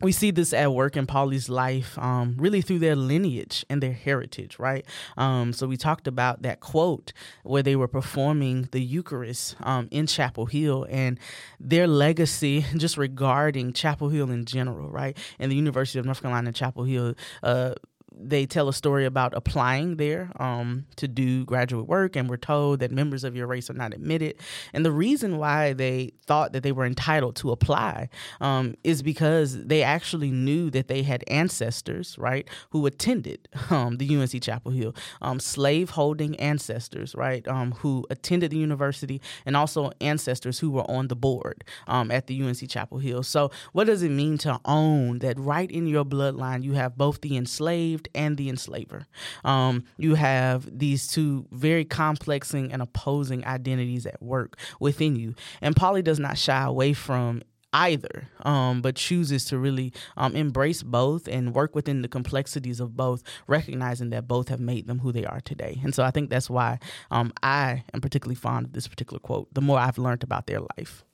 we 0.00 0.12
see 0.12 0.30
this 0.30 0.52
at 0.52 0.72
work 0.72 0.96
in 0.96 1.06
Pauli's 1.06 1.48
life, 1.48 1.98
um, 1.98 2.34
really 2.38 2.60
through 2.60 2.80
their 2.80 2.96
lineage 2.96 3.64
and 3.70 3.82
their 3.82 3.92
heritage, 3.92 4.58
right? 4.58 4.84
Um, 5.16 5.52
so 5.52 5.66
we 5.66 5.76
talked 5.76 6.06
about 6.06 6.42
that 6.42 6.60
quote 6.60 7.12
where 7.44 7.62
they 7.62 7.76
were 7.76 7.88
performing 7.88 8.68
the 8.72 8.80
Eucharist 8.80 9.56
um, 9.60 9.88
in 9.90 10.06
Chapel 10.06 10.46
Hill 10.46 10.86
and 10.90 11.18
their 11.58 11.86
legacy 11.86 12.66
just 12.76 12.98
regarding 12.98 13.72
Chapel 13.72 14.10
Hill 14.10 14.30
in 14.30 14.44
general, 14.44 14.90
right? 14.90 15.16
And 15.38 15.50
the 15.50 15.56
University 15.56 15.98
of 15.98 16.04
North 16.04 16.20
Carolina, 16.20 16.52
Chapel 16.52 16.84
Hill. 16.84 17.14
Uh, 17.42 17.74
they 18.18 18.46
tell 18.46 18.68
a 18.68 18.72
story 18.72 19.04
about 19.04 19.34
applying 19.34 19.96
there 19.96 20.30
um, 20.40 20.86
to 20.96 21.06
do 21.06 21.44
graduate 21.44 21.86
work, 21.86 22.16
and 22.16 22.28
we're 22.28 22.36
told 22.36 22.80
that 22.80 22.90
members 22.90 23.24
of 23.24 23.36
your 23.36 23.46
race 23.46 23.68
are 23.68 23.74
not 23.74 23.92
admitted. 23.92 24.36
And 24.72 24.84
the 24.84 24.92
reason 24.92 25.38
why 25.38 25.72
they 25.74 26.12
thought 26.26 26.52
that 26.52 26.62
they 26.62 26.72
were 26.72 26.86
entitled 26.86 27.36
to 27.36 27.50
apply 27.50 28.08
um, 28.40 28.74
is 28.84 29.02
because 29.02 29.64
they 29.64 29.82
actually 29.82 30.30
knew 30.30 30.70
that 30.70 30.88
they 30.88 31.02
had 31.02 31.24
ancestors, 31.28 32.16
right, 32.18 32.48
who 32.70 32.86
attended 32.86 33.48
um, 33.70 33.98
the 33.98 34.16
UNC 34.16 34.42
Chapel 34.42 34.72
Hill, 34.72 34.94
um, 35.20 35.38
slave 35.38 35.90
holding 35.90 36.36
ancestors, 36.36 37.14
right, 37.14 37.46
um, 37.48 37.72
who 37.72 38.06
attended 38.10 38.50
the 38.50 38.58
university, 38.58 39.20
and 39.44 39.56
also 39.56 39.90
ancestors 40.00 40.58
who 40.58 40.70
were 40.70 40.90
on 40.90 41.08
the 41.08 41.16
board 41.16 41.64
um, 41.86 42.10
at 42.10 42.26
the 42.26 42.42
UNC 42.42 42.68
Chapel 42.68 42.98
Hill. 42.98 43.22
So, 43.22 43.50
what 43.72 43.84
does 43.84 44.02
it 44.02 44.10
mean 44.10 44.38
to 44.38 44.58
own 44.64 45.18
that 45.18 45.38
right 45.38 45.70
in 45.70 45.86
your 45.86 46.04
bloodline 46.04 46.62
you 46.62 46.72
have 46.72 46.96
both 46.96 47.20
the 47.20 47.36
enslaved 47.36 48.05
and 48.14 48.36
the 48.36 48.48
enslaver. 48.48 49.06
Um, 49.44 49.84
you 49.96 50.14
have 50.14 50.78
these 50.78 51.08
two 51.08 51.46
very 51.50 51.84
complexing 51.84 52.72
and 52.72 52.82
opposing 52.82 53.44
identities 53.44 54.06
at 54.06 54.22
work 54.22 54.58
within 54.80 55.16
you. 55.16 55.34
And 55.60 55.76
Pauli 55.76 56.02
does 56.02 56.18
not 56.18 56.38
shy 56.38 56.64
away 56.64 56.92
from 56.92 57.42
either, 57.72 58.28
um, 58.42 58.80
but 58.80 58.96
chooses 58.96 59.44
to 59.44 59.58
really 59.58 59.92
um, 60.16 60.34
embrace 60.34 60.82
both 60.82 61.28
and 61.28 61.54
work 61.54 61.74
within 61.74 62.00
the 62.02 62.08
complexities 62.08 62.80
of 62.80 62.96
both, 62.96 63.22
recognizing 63.46 64.10
that 64.10 64.26
both 64.26 64.48
have 64.48 64.60
made 64.60 64.86
them 64.86 65.00
who 65.00 65.12
they 65.12 65.24
are 65.24 65.40
today. 65.40 65.78
And 65.84 65.94
so 65.94 66.02
I 66.02 66.10
think 66.10 66.30
that's 66.30 66.48
why 66.48 66.78
um, 67.10 67.32
I 67.42 67.84
am 67.92 68.00
particularly 68.00 68.36
fond 68.36 68.66
of 68.66 68.72
this 68.72 68.88
particular 68.88 69.18
quote, 69.20 69.52
the 69.52 69.60
more 69.60 69.78
I've 69.78 69.98
learned 69.98 70.22
about 70.22 70.46
their 70.46 70.60
life. 70.78 71.04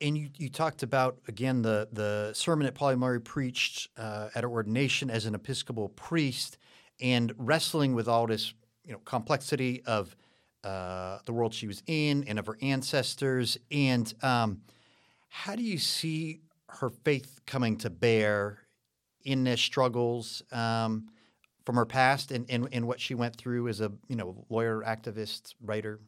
And 0.00 0.18
you, 0.18 0.28
you 0.36 0.48
talked 0.48 0.82
about 0.82 1.18
again 1.28 1.62
the 1.62 1.88
the 1.92 2.32
sermon 2.34 2.66
that 2.66 2.74
Pauli 2.74 2.96
Murray 2.96 3.20
preached 3.20 3.88
uh, 3.96 4.28
at 4.34 4.44
ordination 4.44 5.10
as 5.10 5.24
an 5.24 5.34
Episcopal 5.34 5.88
priest, 5.90 6.58
and 7.00 7.32
wrestling 7.38 7.94
with 7.94 8.08
all 8.08 8.26
this 8.26 8.54
you 8.84 8.92
know 8.92 9.00
complexity 9.04 9.82
of 9.86 10.16
uh, 10.64 11.18
the 11.26 11.32
world 11.32 11.54
she 11.54 11.66
was 11.66 11.82
in 11.86 12.24
and 12.24 12.38
of 12.38 12.46
her 12.46 12.58
ancestors. 12.62 13.58
And 13.70 14.12
um, 14.22 14.62
how 15.28 15.54
do 15.54 15.62
you 15.62 15.78
see 15.78 16.40
her 16.68 16.90
faith 16.90 17.40
coming 17.46 17.76
to 17.78 17.90
bear 17.90 18.60
in 19.24 19.44
the 19.44 19.56
struggles 19.56 20.42
um, 20.52 21.08
from 21.64 21.76
her 21.76 21.86
past 21.86 22.30
and, 22.30 22.46
and, 22.48 22.68
and 22.72 22.86
what 22.86 23.00
she 23.00 23.14
went 23.14 23.36
through 23.36 23.68
as 23.68 23.80
a 23.80 23.92
you 24.08 24.16
know 24.16 24.44
lawyer, 24.48 24.82
activist, 24.86 25.54
writer? 25.62 26.00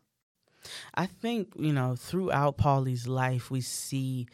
I 0.94 1.06
think 1.06 1.52
you 1.58 1.72
know 1.72 1.96
throughout 1.96 2.58
Pauli's 2.58 3.06
life 3.06 3.50
we 3.50 3.60
see 3.60 4.26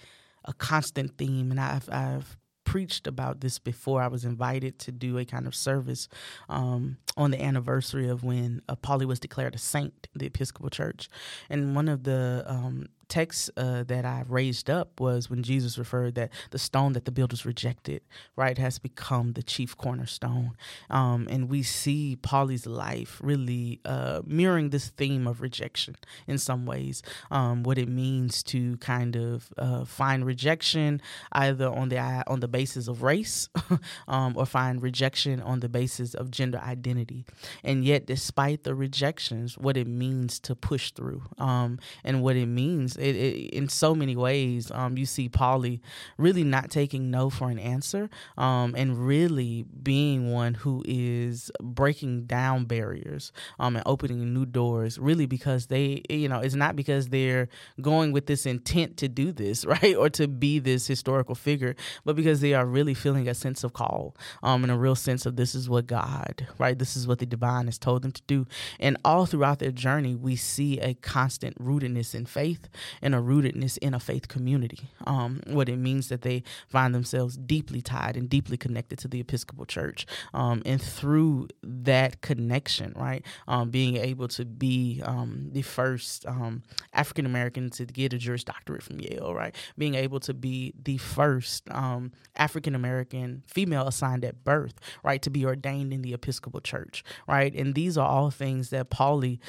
a 0.44 0.52
constant 0.52 1.16
theme, 1.18 1.50
and 1.50 1.60
I've 1.60 1.88
I've 1.90 2.36
preached 2.64 3.06
about 3.06 3.40
this 3.40 3.58
before. 3.58 4.02
I 4.02 4.08
was 4.08 4.24
invited 4.24 4.78
to 4.80 4.92
do 4.92 5.18
a 5.18 5.24
kind 5.24 5.46
of 5.46 5.54
service 5.54 6.08
um, 6.48 6.96
on 7.16 7.30
the 7.30 7.42
anniversary 7.42 8.08
of 8.08 8.24
when 8.24 8.62
uh, 8.68 8.76
was 9.04 9.20
declared 9.20 9.54
a 9.54 9.58
saint 9.58 10.08
the 10.14 10.26
Episcopal 10.26 10.70
Church, 10.70 11.08
and 11.50 11.74
one 11.74 11.88
of 11.88 12.04
the 12.04 12.44
um, 12.46 12.86
text 13.12 13.50
uh, 13.58 13.82
that 13.82 14.06
I 14.06 14.24
raised 14.26 14.70
up 14.70 14.98
was 14.98 15.28
when 15.28 15.42
Jesus 15.42 15.76
referred 15.76 16.14
that 16.14 16.30
the 16.50 16.58
stone 16.58 16.94
that 16.94 17.04
the 17.04 17.12
builders 17.12 17.44
rejected, 17.44 18.00
right, 18.36 18.56
has 18.56 18.78
become 18.78 19.34
the 19.34 19.42
chief 19.42 19.76
cornerstone. 19.76 20.56
Um, 20.88 21.28
and 21.28 21.50
we 21.50 21.62
see 21.62 22.16
Pauli's 22.16 22.66
life 22.66 23.20
really 23.22 23.80
uh, 23.84 24.22
mirroring 24.24 24.70
this 24.70 24.88
theme 24.88 25.26
of 25.26 25.42
rejection 25.42 25.96
in 26.26 26.38
some 26.38 26.64
ways, 26.64 27.02
um, 27.30 27.64
what 27.64 27.76
it 27.76 27.88
means 27.88 28.42
to 28.44 28.78
kind 28.78 29.14
of 29.14 29.52
uh, 29.58 29.84
find 29.84 30.24
rejection 30.24 31.02
either 31.32 31.68
on 31.68 31.90
the 31.90 31.98
on 32.26 32.40
the 32.40 32.48
basis 32.48 32.88
of 32.88 33.02
race 33.02 33.50
um, 34.08 34.32
or 34.38 34.46
find 34.46 34.82
rejection 34.82 35.38
on 35.42 35.60
the 35.60 35.68
basis 35.68 36.14
of 36.14 36.30
gender 36.30 36.58
identity. 36.58 37.26
And 37.62 37.84
yet, 37.84 38.06
despite 38.06 38.64
the 38.64 38.74
rejections, 38.74 39.58
what 39.58 39.76
it 39.76 39.86
means 39.86 40.40
to 40.40 40.54
push 40.54 40.92
through 40.92 41.24
um, 41.36 41.78
and 42.02 42.22
what 42.22 42.36
it 42.36 42.46
means 42.46 42.96
it, 43.02 43.16
it, 43.16 43.50
in 43.50 43.68
so 43.68 43.94
many 43.94 44.16
ways, 44.16 44.70
um, 44.70 44.96
you 44.96 45.06
see 45.06 45.28
Pauli 45.28 45.80
really 46.16 46.44
not 46.44 46.70
taking 46.70 47.10
no 47.10 47.30
for 47.30 47.50
an 47.50 47.58
answer, 47.58 48.08
um, 48.38 48.74
and 48.76 49.06
really 49.06 49.64
being 49.82 50.32
one 50.32 50.54
who 50.54 50.84
is 50.86 51.50
breaking 51.60 52.26
down 52.26 52.64
barriers 52.64 53.32
um, 53.58 53.76
and 53.76 53.82
opening 53.86 54.32
new 54.32 54.46
doors. 54.46 54.98
Really, 54.98 55.26
because 55.26 55.66
they, 55.66 56.02
you 56.08 56.28
know, 56.28 56.40
it's 56.40 56.54
not 56.54 56.76
because 56.76 57.08
they're 57.08 57.48
going 57.80 58.12
with 58.12 58.26
this 58.26 58.46
intent 58.46 58.96
to 58.98 59.08
do 59.08 59.32
this, 59.32 59.64
right, 59.72 59.96
or 59.96 60.08
to 60.10 60.28
be 60.28 60.58
this 60.58 60.86
historical 60.86 61.34
figure, 61.34 61.74
but 62.04 62.14
because 62.16 62.40
they 62.40 62.54
are 62.54 62.64
really 62.64 62.94
feeling 62.94 63.28
a 63.28 63.34
sense 63.34 63.64
of 63.64 63.72
call, 63.72 64.16
um, 64.42 64.62
and 64.62 64.72
a 64.72 64.76
real 64.76 64.94
sense 64.94 65.26
of 65.26 65.36
this 65.36 65.54
is 65.54 65.68
what 65.68 65.86
God, 65.86 66.46
right, 66.58 66.78
this 66.78 66.96
is 66.96 67.08
what 67.08 67.18
the 67.18 67.26
divine 67.26 67.66
has 67.66 67.78
told 67.78 68.02
them 68.02 68.12
to 68.12 68.22
do, 68.26 68.46
and 68.78 68.96
all 69.04 69.26
throughout 69.26 69.58
their 69.58 69.72
journey, 69.72 70.14
we 70.14 70.36
see 70.36 70.78
a 70.78 70.94
constant 70.94 71.58
rootedness 71.58 72.14
in 72.14 72.26
faith 72.26 72.68
and 73.00 73.14
a 73.14 73.18
rootedness 73.18 73.78
in 73.78 73.94
a 73.94 74.00
faith 74.00 74.28
community. 74.28 74.90
Um, 75.06 75.40
what 75.46 75.68
it 75.68 75.76
means 75.76 76.08
that 76.08 76.22
they 76.22 76.42
find 76.68 76.94
themselves 76.94 77.36
deeply 77.36 77.80
tied 77.80 78.16
and 78.16 78.28
deeply 78.28 78.56
connected 78.56 78.98
to 79.00 79.08
the 79.08 79.20
Episcopal 79.20 79.64
Church. 79.64 80.06
Um, 80.34 80.62
and 80.66 80.80
through 80.80 81.48
that 81.62 82.20
connection, 82.20 82.92
right, 82.96 83.24
um, 83.48 83.70
being 83.70 83.96
able 83.96 84.28
to 84.28 84.44
be 84.44 85.02
um, 85.04 85.50
the 85.52 85.62
first 85.62 86.26
um, 86.26 86.62
African 86.92 87.26
American 87.26 87.70
to 87.70 87.86
get 87.86 88.12
a 88.12 88.18
Juris 88.18 88.44
Doctorate 88.44 88.82
from 88.82 89.00
Yale, 89.00 89.34
right, 89.34 89.54
being 89.78 89.94
able 89.94 90.20
to 90.20 90.34
be 90.34 90.74
the 90.82 90.98
first 90.98 91.70
um, 91.70 92.12
African 92.36 92.74
American 92.74 93.42
female 93.46 93.86
assigned 93.86 94.24
at 94.24 94.44
birth, 94.44 94.74
right, 95.02 95.22
to 95.22 95.30
be 95.30 95.44
ordained 95.44 95.92
in 95.92 96.02
the 96.02 96.12
Episcopal 96.12 96.60
Church, 96.60 97.04
right, 97.28 97.54
and 97.54 97.74
these 97.74 97.96
are 97.96 98.08
all 98.08 98.30
things 98.30 98.70
that 98.70 98.90
Pauli, 98.90 99.40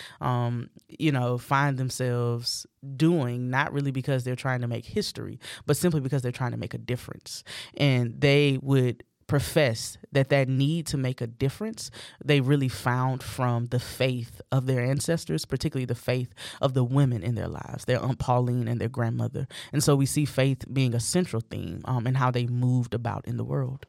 you 0.88 1.12
know, 1.12 1.38
find 1.38 1.78
themselves 1.78 2.66
doing 2.96 3.23
not 3.32 3.74
really 3.74 3.92
because 3.92 4.24
they're 4.24 4.36
trying 4.36 4.62
to 4.62 4.68
make 4.68 4.86
history, 4.86 5.40
but 5.66 5.78
simply 5.78 6.02
because 6.02 6.22
they're 6.22 6.32
trying 6.32 6.52
to 6.52 6.58
make 6.58 6.74
a 6.74 6.78
difference. 6.78 7.44
And 7.78 8.20
they 8.20 8.60
would 8.62 9.04
profess 9.28 9.98
that 10.12 10.30
that 10.30 10.48
need 10.50 10.86
to 10.86 10.98
make 10.98 11.22
a 11.22 11.28
difference 11.28 11.90
they 12.24 12.42
really 12.42 12.68
found 12.68 13.24
from 13.24 13.68
the 13.68 13.80
faith 13.80 14.42
of 14.52 14.66
their 14.66 14.84
ancestors 14.84 15.46
particularly 15.46 15.86
the 15.86 15.96
faith 15.96 16.34
of 16.62 16.74
the 16.74 16.84
women 16.84 17.24
in 17.24 17.36
their 17.36 17.48
lives 17.48 17.86
their 17.86 18.02
aunt 18.02 18.20
pauline 18.20 18.68
and 18.68 18.82
their 18.82 18.90
grandmother 18.90 19.48
and 19.72 19.84
so 19.84 19.96
we 19.96 20.06
see 20.06 20.26
faith 20.26 20.66
being 20.72 20.94
a 20.94 21.00
central 21.00 21.42
theme 21.42 21.82
um, 21.86 22.06
in 22.06 22.16
how 22.16 22.30
they 22.30 22.46
moved 22.48 22.94
about 22.94 23.26
in 23.26 23.38
the 23.38 23.46
world 23.46 23.86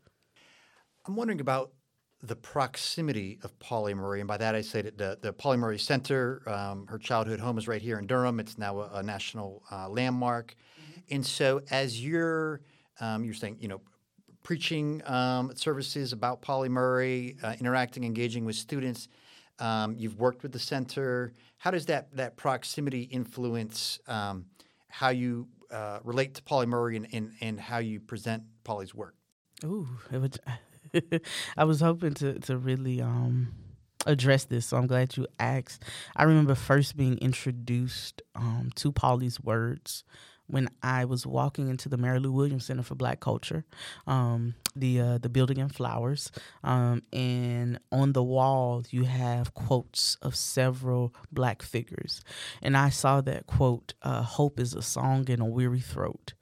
i'm 1.07 1.17
wondering 1.17 1.41
about 1.41 1.73
the 2.27 2.37
proximity 2.37 3.39
of 3.43 3.59
Pauli 3.59 3.95
Murray, 3.95 4.21
and 4.21 4.29
by 4.29 4.37
that 4.39 4.55
I 4.55 4.63
say 4.63 4.83
that 4.83 4.97
the, 4.97 5.19
the 5.21 5.33
Pauli 5.33 5.57
Murray 5.57 5.79
Center, 5.79 6.43
um, 6.47 6.87
her 6.87 6.99
childhood 6.99 7.41
home 7.41 7.59
is 7.59 7.69
right 7.69 7.83
here 7.83 7.99
in 7.99 8.07
Durham. 8.07 8.41
It's 8.41 8.57
now 8.57 8.81
a, 8.81 8.91
a 8.95 9.03
national 9.03 9.63
uh, 9.71 9.89
landmark, 9.89 10.55
mm-hmm. 10.55 11.15
and 11.15 11.27
so 11.27 11.61
as 11.71 12.03
you're 12.05 12.61
um, 13.01 13.25
you're 13.25 13.35
saying, 13.35 13.59
you 13.61 13.69
know, 13.69 13.81
preaching 14.43 15.03
um, 15.07 15.53
services 15.57 16.13
about 16.13 16.41
Pauli 16.43 16.69
Murray, 16.69 17.37
uh, 17.43 17.55
interacting, 17.59 18.05
engaging 18.05 18.45
with 18.45 18.57
students. 18.57 19.09
Um, 19.59 19.95
you've 19.97 20.19
worked 20.19 20.43
with 20.43 20.53
the 20.53 20.59
center. 20.59 21.33
How 21.59 21.71
does 21.71 21.87
that 21.87 22.15
that 22.17 22.37
proximity 22.37 23.03
influence 23.03 23.99
um, 24.09 24.47
how 24.89 25.11
you 25.11 25.49
uh, 25.71 25.99
relate 26.05 26.35
to 26.35 26.43
Pauli 26.43 26.67
Murray 26.67 26.97
and, 26.97 27.07
and, 27.13 27.33
and 27.41 27.61
how 27.61 27.79
you 27.79 28.01
present 28.01 28.45
Pauli's 28.63 28.95
work? 28.95 29.15
Ooh, 29.65 29.89
it 30.13 30.19
would, 30.19 30.39
I 31.57 31.65
was 31.65 31.81
hoping 31.81 32.15
to 32.15 32.39
to 32.41 32.57
really 32.57 33.01
um, 33.01 33.55
address 34.07 34.45
this, 34.45 34.67
so 34.67 34.77
I'm 34.77 34.87
glad 34.87 35.17
you 35.17 35.27
asked. 35.39 35.85
I 36.17 36.25
remember 36.25 36.55
first 36.55 36.97
being 36.97 37.19
introduced 37.19 38.23
um, 38.35 38.71
to 38.77 38.93
Pauli's 38.93 39.41
words 39.41 40.05
when 40.47 40.69
I 40.83 41.07
was 41.07 41.27
walking 41.27 41.69
into 41.69 41.89
the 41.89 41.97
Mary 41.97 42.19
Lou 42.21 42.31
Williams 42.31 42.67
Center 42.67 42.83
for 42.83 42.95
Black 42.95 43.19
Culture, 43.21 43.65
um, 44.07 44.55
the 44.77 45.01
uh, 45.01 45.19
the 45.19 45.29
building 45.31 45.59
in 45.59 45.69
Flowers, 45.69 46.31
um, 46.63 47.03
and 47.13 47.79
on 47.91 48.13
the 48.13 48.23
wall 48.23 48.85
you 48.91 49.05
have 49.05 49.55
quotes 49.55 50.17
of 50.23 50.37
several 50.37 51.15
black 51.33 51.63
figures, 51.63 52.23
and 52.63 52.77
I 52.77 52.91
saw 52.91 53.21
that 53.23 53.47
quote: 53.47 53.95
uh, 54.03 54.23
"Hope 54.23 54.61
is 54.61 54.75
a 54.75 54.83
song 54.83 55.29
in 55.29 55.41
a 55.41 55.47
weary 55.47 55.81
throat." 55.81 56.35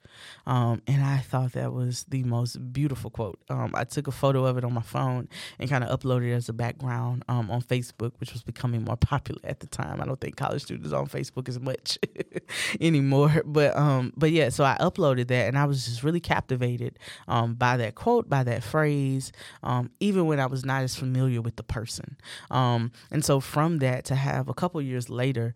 Um, 0.45 0.81
and 0.87 1.03
I 1.03 1.17
thought 1.17 1.53
that 1.53 1.73
was 1.73 2.05
the 2.09 2.23
most 2.23 2.73
beautiful 2.73 3.09
quote. 3.09 3.39
Um, 3.49 3.71
I 3.73 3.83
took 3.83 4.07
a 4.07 4.11
photo 4.11 4.45
of 4.45 4.57
it 4.57 4.63
on 4.63 4.73
my 4.73 4.81
phone 4.81 5.29
and 5.59 5.69
kind 5.69 5.83
of 5.83 5.99
uploaded 5.99 6.29
it 6.29 6.33
as 6.33 6.49
a 6.49 6.53
background 6.53 7.23
um, 7.27 7.49
on 7.49 7.61
Facebook, 7.61 8.11
which 8.19 8.33
was 8.33 8.43
becoming 8.43 8.83
more 8.83 8.97
popular 8.97 9.41
at 9.43 9.59
the 9.59 9.67
time. 9.67 10.01
I 10.01 10.05
don't 10.05 10.19
think 10.19 10.35
college 10.35 10.63
students 10.63 10.93
on 10.93 11.07
Facebook 11.07 11.47
as 11.47 11.59
much 11.59 11.97
anymore, 12.81 13.43
but 13.45 13.75
um, 13.77 14.13
but 14.15 14.31
yeah. 14.31 14.49
So 14.49 14.63
I 14.63 14.77
uploaded 14.79 15.27
that, 15.27 15.47
and 15.47 15.57
I 15.57 15.65
was 15.65 15.85
just 15.85 16.03
really 16.03 16.19
captivated 16.19 16.99
um, 17.27 17.55
by 17.55 17.77
that 17.77 17.95
quote, 17.95 18.29
by 18.29 18.43
that 18.43 18.63
phrase, 18.63 19.31
um, 19.63 19.91
even 19.99 20.25
when 20.25 20.39
I 20.39 20.45
was 20.45 20.65
not 20.65 20.83
as 20.83 20.95
familiar 20.95 21.41
with 21.41 21.55
the 21.55 21.63
person. 21.63 22.17
and 22.49 22.91
so 23.21 23.39
from 23.39 23.77
that, 23.79 24.05
to 24.05 24.15
have 24.15 24.49
a 24.49 24.53
couple 24.53 24.81
years 24.81 25.09
later 25.09 25.53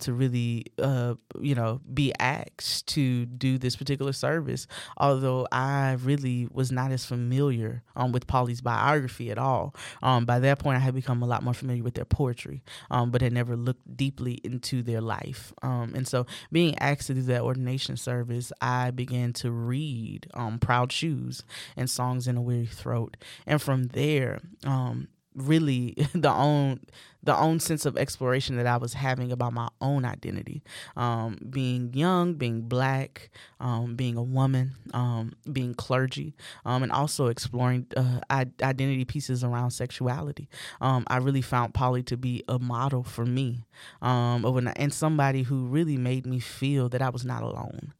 to 0.00 0.12
really, 0.12 0.66
uh, 0.78 1.14
you 1.40 1.54
know, 1.54 1.80
be 1.92 2.12
asked 2.18 2.86
to 2.88 3.26
do 3.26 3.58
this 3.58 3.76
particular 3.76 3.93
particular 3.94 4.12
service, 4.12 4.66
although 4.96 5.46
I 5.52 5.92
really 5.92 6.48
was 6.50 6.72
not 6.72 6.90
as 6.90 7.04
familiar 7.04 7.82
um, 7.94 8.10
with 8.10 8.26
Pauli's 8.26 8.60
biography 8.60 9.30
at 9.30 9.38
all. 9.38 9.74
Um, 10.02 10.24
by 10.24 10.40
that 10.40 10.58
point, 10.58 10.76
I 10.76 10.80
had 10.80 10.94
become 10.94 11.22
a 11.22 11.26
lot 11.26 11.44
more 11.44 11.54
familiar 11.54 11.84
with 11.84 11.94
their 11.94 12.04
poetry, 12.04 12.62
um, 12.90 13.10
but 13.10 13.22
had 13.22 13.32
never 13.32 13.56
looked 13.56 13.96
deeply 13.96 14.40
into 14.42 14.82
their 14.82 15.00
life. 15.00 15.52
Um, 15.62 15.92
and 15.94 16.08
so, 16.08 16.26
being 16.50 16.76
asked 16.78 17.06
to 17.06 17.14
do 17.14 17.22
that 17.22 17.42
ordination 17.42 17.96
service, 17.96 18.52
I 18.60 18.90
began 18.90 19.32
to 19.34 19.52
read 19.52 20.26
um, 20.34 20.58
Proud 20.58 20.90
Shoes 20.90 21.44
and 21.76 21.88
Songs 21.88 22.26
in 22.26 22.36
a 22.36 22.42
Weary 22.42 22.66
Throat. 22.66 23.16
And 23.46 23.62
from 23.62 23.84
there, 23.84 24.40
um, 24.64 25.08
really 25.34 25.94
the 26.14 26.32
own 26.32 26.80
the 27.24 27.36
own 27.36 27.58
sense 27.58 27.86
of 27.86 27.96
exploration 27.96 28.56
that 28.56 28.66
I 28.66 28.76
was 28.76 28.94
having 28.94 29.32
about 29.32 29.52
my 29.52 29.68
own 29.80 30.04
identity, 30.04 30.62
um, 30.96 31.38
being 31.48 31.92
young, 31.94 32.34
being 32.34 32.62
black, 32.62 33.30
um, 33.60 33.96
being 33.96 34.16
a 34.16 34.22
woman, 34.22 34.72
um, 34.92 35.32
being 35.50 35.74
clergy, 35.74 36.34
um, 36.64 36.82
and 36.82 36.92
also 36.92 37.26
exploring 37.26 37.86
uh, 37.96 38.20
identity 38.30 39.04
pieces 39.04 39.42
around 39.42 39.70
sexuality. 39.70 40.48
Um, 40.80 41.04
I 41.08 41.16
really 41.16 41.42
found 41.42 41.72
Pauli 41.72 42.02
to 42.04 42.16
be 42.16 42.44
a 42.48 42.58
model 42.58 43.02
for 43.02 43.24
me, 43.24 43.64
um, 44.02 44.44
and 44.76 44.92
somebody 44.92 45.42
who 45.42 45.66
really 45.66 45.96
made 45.96 46.26
me 46.26 46.38
feel 46.40 46.88
that 46.90 47.00
I 47.00 47.08
was 47.08 47.24
not 47.24 47.42
alone 47.42 47.94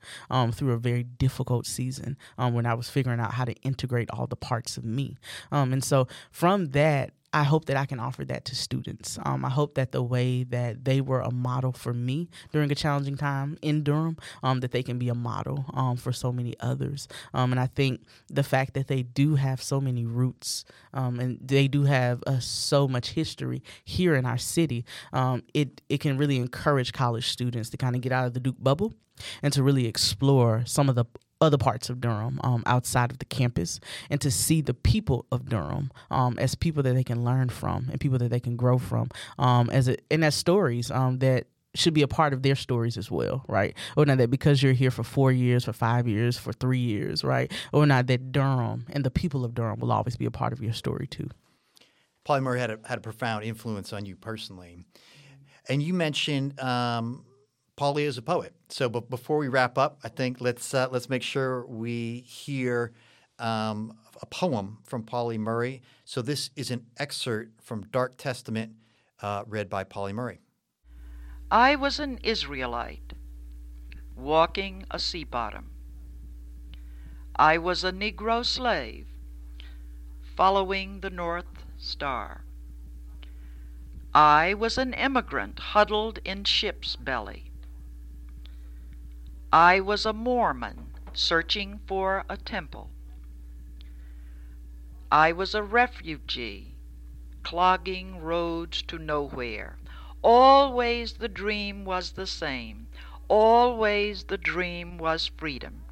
through 0.52 0.72
a 0.72 0.78
very 0.78 1.02
difficult 1.02 1.66
season 1.66 2.16
when 2.36 2.66
I 2.66 2.74
was 2.74 2.90
figuring 2.90 3.20
out 3.20 3.32
how 3.32 3.44
to 3.44 3.54
integrate 3.62 4.10
all 4.10 4.26
the 4.26 4.36
parts 4.36 4.76
of 4.76 4.84
me. 4.84 5.16
and 5.50 5.82
so 5.82 6.06
from 6.30 6.66
that, 6.66 7.12
I 7.34 7.42
hope 7.42 7.64
that 7.64 7.76
I 7.76 7.84
can 7.84 7.98
offer 7.98 8.24
that 8.26 8.44
to 8.46 8.54
students. 8.54 9.18
Um, 9.24 9.44
I 9.44 9.50
hope 9.50 9.74
that 9.74 9.90
the 9.90 10.02
way 10.02 10.44
that 10.44 10.84
they 10.84 11.00
were 11.00 11.20
a 11.20 11.32
model 11.32 11.72
for 11.72 11.92
me 11.92 12.28
during 12.52 12.70
a 12.70 12.76
challenging 12.76 13.16
time 13.16 13.58
in 13.60 13.82
Durham, 13.82 14.16
um, 14.44 14.60
that 14.60 14.70
they 14.70 14.84
can 14.84 14.98
be 14.98 15.08
a 15.08 15.16
model 15.16 15.64
um, 15.74 15.96
for 15.96 16.12
so 16.12 16.32
many 16.32 16.54
others. 16.60 17.08
Um, 17.34 17.50
and 17.50 17.60
I 17.60 17.66
think 17.66 18.02
the 18.28 18.44
fact 18.44 18.74
that 18.74 18.86
they 18.86 19.02
do 19.02 19.34
have 19.34 19.60
so 19.60 19.80
many 19.80 20.06
roots 20.06 20.64
um, 20.92 21.18
and 21.18 21.38
they 21.42 21.66
do 21.66 21.82
have 21.82 22.22
uh, 22.24 22.38
so 22.38 22.86
much 22.86 23.10
history 23.10 23.64
here 23.84 24.14
in 24.14 24.24
our 24.24 24.38
city, 24.38 24.84
um, 25.12 25.42
it 25.52 25.82
it 25.88 25.98
can 25.98 26.16
really 26.16 26.36
encourage 26.36 26.92
college 26.92 27.28
students 27.28 27.68
to 27.70 27.76
kind 27.76 27.96
of 27.96 28.00
get 28.00 28.12
out 28.12 28.26
of 28.26 28.34
the 28.34 28.40
Duke 28.40 28.62
bubble 28.62 28.94
and 29.42 29.52
to 29.52 29.62
really 29.62 29.86
explore 29.86 30.62
some 30.66 30.88
of 30.88 30.94
the 30.94 31.04
other 31.44 31.58
parts 31.58 31.90
of 31.90 32.00
Durham 32.00 32.40
um, 32.42 32.62
outside 32.66 33.10
of 33.10 33.18
the 33.18 33.24
campus 33.24 33.80
and 34.10 34.20
to 34.20 34.30
see 34.30 34.60
the 34.60 34.74
people 34.74 35.26
of 35.30 35.48
Durham 35.48 35.90
um, 36.10 36.38
as 36.38 36.54
people 36.54 36.82
that 36.82 36.94
they 36.94 37.04
can 37.04 37.24
learn 37.24 37.48
from 37.48 37.88
and 37.90 38.00
people 38.00 38.18
that 38.18 38.30
they 38.30 38.40
can 38.40 38.56
grow 38.56 38.78
from 38.78 39.10
um, 39.38 39.70
as 39.70 39.88
a, 39.88 39.96
and 40.10 40.24
as 40.24 40.34
stories 40.34 40.90
um, 40.90 41.18
that 41.18 41.46
should 41.74 41.94
be 41.94 42.02
a 42.02 42.08
part 42.08 42.32
of 42.32 42.42
their 42.42 42.54
stories 42.54 42.96
as 42.96 43.10
well, 43.10 43.44
right? 43.48 43.76
Or 43.96 44.06
not 44.06 44.18
that 44.18 44.30
because 44.30 44.62
you're 44.62 44.72
here 44.72 44.90
for 44.90 45.02
four 45.02 45.32
years, 45.32 45.64
for 45.64 45.72
five 45.72 46.06
years, 46.06 46.38
for 46.38 46.52
three 46.52 46.78
years, 46.78 47.24
right? 47.24 47.52
Or 47.72 47.84
not 47.86 48.06
that 48.06 48.32
Durham 48.32 48.86
and 48.90 49.04
the 49.04 49.10
people 49.10 49.44
of 49.44 49.54
Durham 49.54 49.80
will 49.80 49.92
always 49.92 50.16
be 50.16 50.24
a 50.24 50.30
part 50.30 50.52
of 50.52 50.62
your 50.62 50.72
story 50.72 51.06
too. 51.06 51.28
Pauli 52.24 52.40
Murray 52.40 52.60
had 52.60 52.70
a, 52.70 52.78
had 52.84 52.98
a 52.98 53.00
profound 53.02 53.44
influence 53.44 53.92
on 53.92 54.06
you 54.06 54.16
personally. 54.16 54.78
And 55.68 55.82
you 55.82 55.94
mentioned 55.94 56.58
um, 56.60 57.24
Pauli 57.76 58.04
is 58.04 58.18
a 58.18 58.22
poet. 58.22 58.54
So, 58.68 58.88
but 58.88 59.10
before 59.10 59.38
we 59.38 59.48
wrap 59.48 59.76
up, 59.78 59.98
I 60.04 60.08
think 60.08 60.40
let's 60.40 60.72
uh, 60.74 60.88
let's 60.90 61.08
make 61.08 61.22
sure 61.22 61.66
we 61.66 62.20
hear 62.26 62.92
um, 63.38 63.96
a 64.22 64.26
poem 64.26 64.78
from 64.84 65.02
Pauli 65.02 65.38
Murray. 65.38 65.82
So, 66.04 66.22
this 66.22 66.50
is 66.56 66.70
an 66.70 66.86
excerpt 66.98 67.62
from 67.62 67.86
Dark 67.90 68.16
Testament, 68.16 68.72
uh, 69.22 69.44
read 69.46 69.68
by 69.68 69.84
Pauli 69.84 70.12
Murray. 70.12 70.38
I 71.50 71.76
was 71.76 71.98
an 71.98 72.18
Israelite 72.22 73.12
walking 74.16 74.84
a 74.90 74.98
sea 74.98 75.24
bottom. 75.24 75.70
I 77.36 77.58
was 77.58 77.82
a 77.82 77.90
Negro 77.90 78.44
slave 78.44 79.08
following 80.36 81.00
the 81.00 81.10
North 81.10 81.64
Star. 81.76 82.44
I 84.14 84.54
was 84.54 84.78
an 84.78 84.94
immigrant 84.94 85.58
huddled 85.58 86.20
in 86.24 86.44
ship's 86.44 86.94
belly. 86.94 87.43
I 89.54 89.78
was 89.78 90.04
a 90.04 90.12
Mormon 90.12 90.90
searching 91.12 91.78
for 91.86 92.24
a 92.28 92.36
temple. 92.36 92.90
I 95.12 95.30
was 95.30 95.54
a 95.54 95.62
refugee 95.62 96.74
clogging 97.44 98.20
roads 98.20 98.82
to 98.88 98.98
nowhere. 98.98 99.78
Always 100.22 101.12
the 101.12 101.28
dream 101.28 101.84
was 101.84 102.10
the 102.10 102.26
same. 102.26 102.88
Always 103.28 104.24
the 104.24 104.38
dream 104.38 104.98
was 104.98 105.30
freedom. 105.36 105.84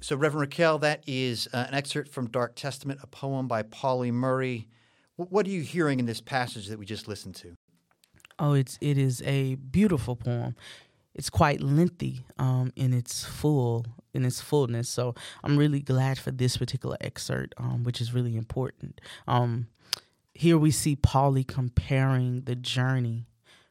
So, 0.00 0.16
Reverend 0.16 0.50
Racquel, 0.50 0.80
that 0.80 1.04
is 1.06 1.50
uh, 1.52 1.66
an 1.68 1.74
excerpt 1.74 2.08
from 2.08 2.28
Dark 2.28 2.54
Testament, 2.54 3.00
a 3.02 3.06
poem 3.06 3.46
by 3.46 3.60
Pauli 3.62 4.10
Murray. 4.10 4.68
what 5.16 5.46
are 5.46 5.50
you 5.50 5.60
hearing 5.60 6.00
in 6.00 6.06
this 6.06 6.22
passage 6.22 6.68
that 6.68 6.78
we 6.78 6.86
just 6.86 7.06
listened 7.08 7.34
to? 7.34 7.52
Oh, 8.38 8.54
it's 8.54 8.78
it 8.80 8.96
is 8.96 9.20
a 9.26 9.56
beautiful 9.56 10.16
poem 10.16 10.56
it's 11.14 11.30
quite 11.30 11.60
lengthy 11.60 12.24
um, 12.38 12.72
in 12.76 12.92
its 12.92 13.24
full 13.24 13.86
in 14.14 14.24
its 14.24 14.40
fullness. 14.40 14.88
So 14.88 15.14
I'm 15.42 15.56
really 15.56 15.80
glad 15.80 16.18
for 16.18 16.30
this 16.30 16.56
particular 16.56 16.96
excerpt, 17.00 17.54
um, 17.56 17.82
which 17.84 18.00
is 18.00 18.12
really 18.12 18.36
important. 18.36 19.00
Um, 19.26 19.68
here 20.34 20.58
we 20.58 20.70
see 20.70 20.96
Pauli 20.96 21.44
comparing 21.44 22.42
the 22.42 22.54
journey, 22.54 23.26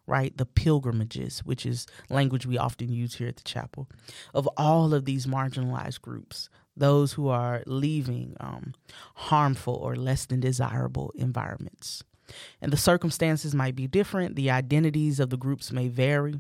right, 0.08 0.36
the 0.36 0.46
pilgrimages, 0.46 1.40
which 1.40 1.66
is 1.66 1.88
language 2.10 2.46
we 2.46 2.58
often 2.58 2.92
use 2.92 3.16
here 3.16 3.28
at 3.28 3.38
the 3.38 3.44
chapel, 3.44 3.90
of 4.34 4.48
all 4.58 4.94
of 4.94 5.06
these 5.06 5.26
marginalized 5.26 6.02
groups, 6.02 6.50
those 6.76 7.14
who 7.14 7.28
are 7.28 7.64
leaving 7.66 8.36
um, 8.40 8.74
harmful 9.16 9.76
or 9.76 9.96
less 9.96 10.26
than 10.26 10.40
desirable 10.40 11.12
environments. 11.16 12.04
And 12.62 12.72
the 12.72 12.78
circumstances 12.78 13.56
might 13.56 13.76
be 13.76 13.88
different, 13.88 14.36
the 14.36 14.52
identities 14.52 15.20
of 15.20 15.30
the 15.30 15.38
groups 15.38 15.72
may 15.72 15.88
vary, 15.88 16.40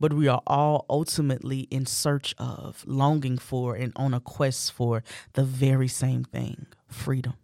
but 0.00 0.12
we 0.12 0.28
are 0.28 0.42
all 0.46 0.86
ultimately 0.88 1.60
in 1.70 1.86
search 1.86 2.34
of, 2.38 2.84
longing 2.86 3.38
for, 3.38 3.74
and 3.74 3.92
on 3.96 4.14
a 4.14 4.20
quest 4.20 4.72
for 4.72 5.02
the 5.34 5.44
very 5.44 5.88
same 5.88 6.24
thing 6.24 6.66
freedom. 6.88 7.34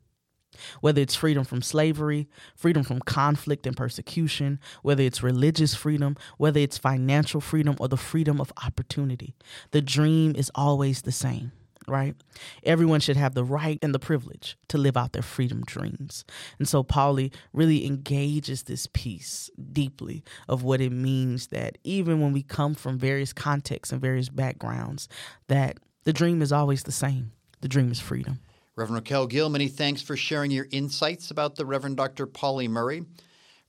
Whether 0.80 1.02
it's 1.02 1.16
freedom 1.16 1.44
from 1.44 1.62
slavery, 1.62 2.28
freedom 2.54 2.84
from 2.84 3.00
conflict 3.00 3.66
and 3.66 3.76
persecution, 3.76 4.60
whether 4.82 5.02
it's 5.02 5.22
religious 5.22 5.74
freedom, 5.74 6.16
whether 6.38 6.60
it's 6.60 6.78
financial 6.78 7.40
freedom, 7.40 7.76
or 7.80 7.88
the 7.88 7.96
freedom 7.96 8.40
of 8.40 8.52
opportunity, 8.64 9.34
the 9.72 9.82
dream 9.82 10.34
is 10.36 10.52
always 10.54 11.02
the 11.02 11.12
same 11.12 11.52
right? 11.88 12.14
Everyone 12.62 13.00
should 13.00 13.16
have 13.16 13.34
the 13.34 13.44
right 13.44 13.78
and 13.82 13.94
the 13.94 13.98
privilege 13.98 14.56
to 14.68 14.78
live 14.78 14.96
out 14.96 15.12
their 15.12 15.22
freedom 15.22 15.62
dreams. 15.66 16.24
And 16.58 16.68
so 16.68 16.82
Pauli 16.82 17.32
really 17.52 17.86
engages 17.86 18.64
this 18.64 18.86
piece 18.92 19.50
deeply 19.72 20.22
of 20.48 20.62
what 20.62 20.80
it 20.80 20.90
means 20.90 21.48
that 21.48 21.78
even 21.84 22.20
when 22.20 22.32
we 22.32 22.42
come 22.42 22.74
from 22.74 22.98
various 22.98 23.32
contexts 23.32 23.92
and 23.92 24.00
various 24.00 24.28
backgrounds, 24.28 25.08
that 25.48 25.78
the 26.04 26.12
dream 26.12 26.42
is 26.42 26.52
always 26.52 26.82
the 26.82 26.92
same. 26.92 27.32
The 27.60 27.68
dream 27.68 27.90
is 27.90 28.00
freedom. 28.00 28.40
Reverend 28.76 29.06
Racquel 29.06 29.28
Gill, 29.28 29.48
many 29.48 29.68
thanks 29.68 30.02
for 30.02 30.16
sharing 30.16 30.50
your 30.50 30.66
insights 30.72 31.30
about 31.30 31.54
the 31.54 31.64
Reverend 31.64 31.96
Dr. 31.96 32.26
Pauli 32.26 32.66
Murray. 32.66 33.04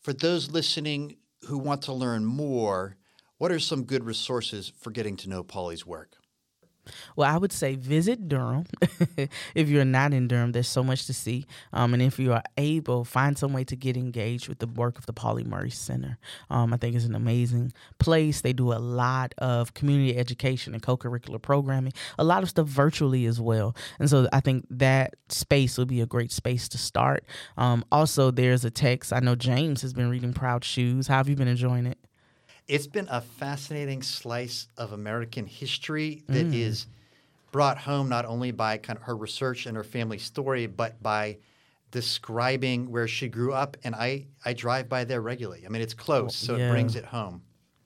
For 0.01 0.13
those 0.13 0.49
listening 0.49 1.17
who 1.47 1.57
want 1.57 1.83
to 1.83 1.93
learn 1.93 2.25
more, 2.25 2.97
what 3.37 3.51
are 3.51 3.59
some 3.59 3.83
good 3.83 4.03
resources 4.03 4.71
for 4.79 4.91
getting 4.91 5.15
to 5.17 5.29
know 5.29 5.43
Pauli's 5.43 5.85
work? 5.85 6.15
Well, 7.15 7.33
I 7.33 7.37
would 7.37 7.51
say 7.51 7.75
visit 7.75 8.27
Durham. 8.27 8.65
if 9.55 9.69
you're 9.69 9.85
not 9.85 10.13
in 10.13 10.27
Durham, 10.27 10.51
there's 10.51 10.67
so 10.67 10.83
much 10.83 11.05
to 11.07 11.13
see. 11.13 11.45
Um, 11.73 11.93
and 11.93 12.01
if 12.01 12.19
you 12.19 12.33
are 12.33 12.43
able, 12.57 13.03
find 13.05 13.37
some 13.37 13.53
way 13.53 13.63
to 13.65 13.75
get 13.75 13.97
engaged 13.97 14.47
with 14.47 14.59
the 14.59 14.67
work 14.67 14.97
of 14.97 15.05
the 15.05 15.13
Pauli 15.13 15.43
Murray 15.43 15.69
Center. 15.69 16.17
Um, 16.49 16.73
I 16.73 16.77
think 16.77 16.95
it's 16.95 17.05
an 17.05 17.15
amazing 17.15 17.73
place. 17.99 18.41
They 18.41 18.53
do 18.53 18.73
a 18.73 18.79
lot 18.79 19.33
of 19.37 19.73
community 19.73 20.17
education 20.17 20.73
and 20.73 20.83
co 20.83 20.97
curricular 20.97 21.41
programming, 21.41 21.93
a 22.17 22.23
lot 22.23 22.43
of 22.43 22.49
stuff 22.49 22.67
virtually 22.67 23.25
as 23.25 23.39
well. 23.39 23.75
And 23.99 24.09
so 24.09 24.27
I 24.31 24.39
think 24.39 24.65
that 24.69 25.15
space 25.29 25.77
will 25.77 25.85
be 25.85 26.01
a 26.01 26.05
great 26.05 26.31
space 26.31 26.67
to 26.69 26.77
start. 26.77 27.25
Um, 27.57 27.83
also, 27.91 28.31
there's 28.31 28.65
a 28.65 28.71
text. 28.71 29.13
I 29.13 29.19
know 29.19 29.35
James 29.35 29.81
has 29.81 29.93
been 29.93 30.09
reading 30.09 30.33
Proud 30.33 30.63
Shoes. 30.63 31.07
How 31.07 31.17
have 31.17 31.29
you 31.29 31.35
been 31.35 31.47
enjoying 31.47 31.85
it? 31.85 31.97
It's 32.67 32.87
been 32.87 33.07
a 33.09 33.21
fascinating 33.21 34.01
slice 34.01 34.67
of 34.77 34.91
American 34.91 35.45
history 35.45 36.23
that 36.27 36.47
mm. 36.47 36.53
is 36.53 36.87
brought 37.51 37.77
home 37.77 38.09
not 38.09 38.25
only 38.25 38.51
by 38.51 38.77
kind 38.77 38.97
of 38.97 39.03
her 39.03 39.15
research 39.15 39.65
and 39.65 39.77
her 39.77 39.83
family 39.83 40.17
story, 40.17 40.65
but 40.65 41.01
by 41.01 41.37
describing 41.91 42.91
where 42.91 43.07
she 43.07 43.29
grew 43.29 43.53
up. 43.53 43.77
And 43.83 43.95
I, 43.95 44.25
I 44.43 44.53
drive 44.53 44.89
by 44.89 45.03
there 45.03 45.21
regularly. 45.21 45.63
I 45.65 45.69
mean, 45.69 45.81
it's 45.81 45.93
close, 45.93 46.35
so 46.35 46.55
yeah. 46.55 46.67
it 46.67 46.71
brings 46.71 46.95
it 46.95 47.05
home. 47.05 47.43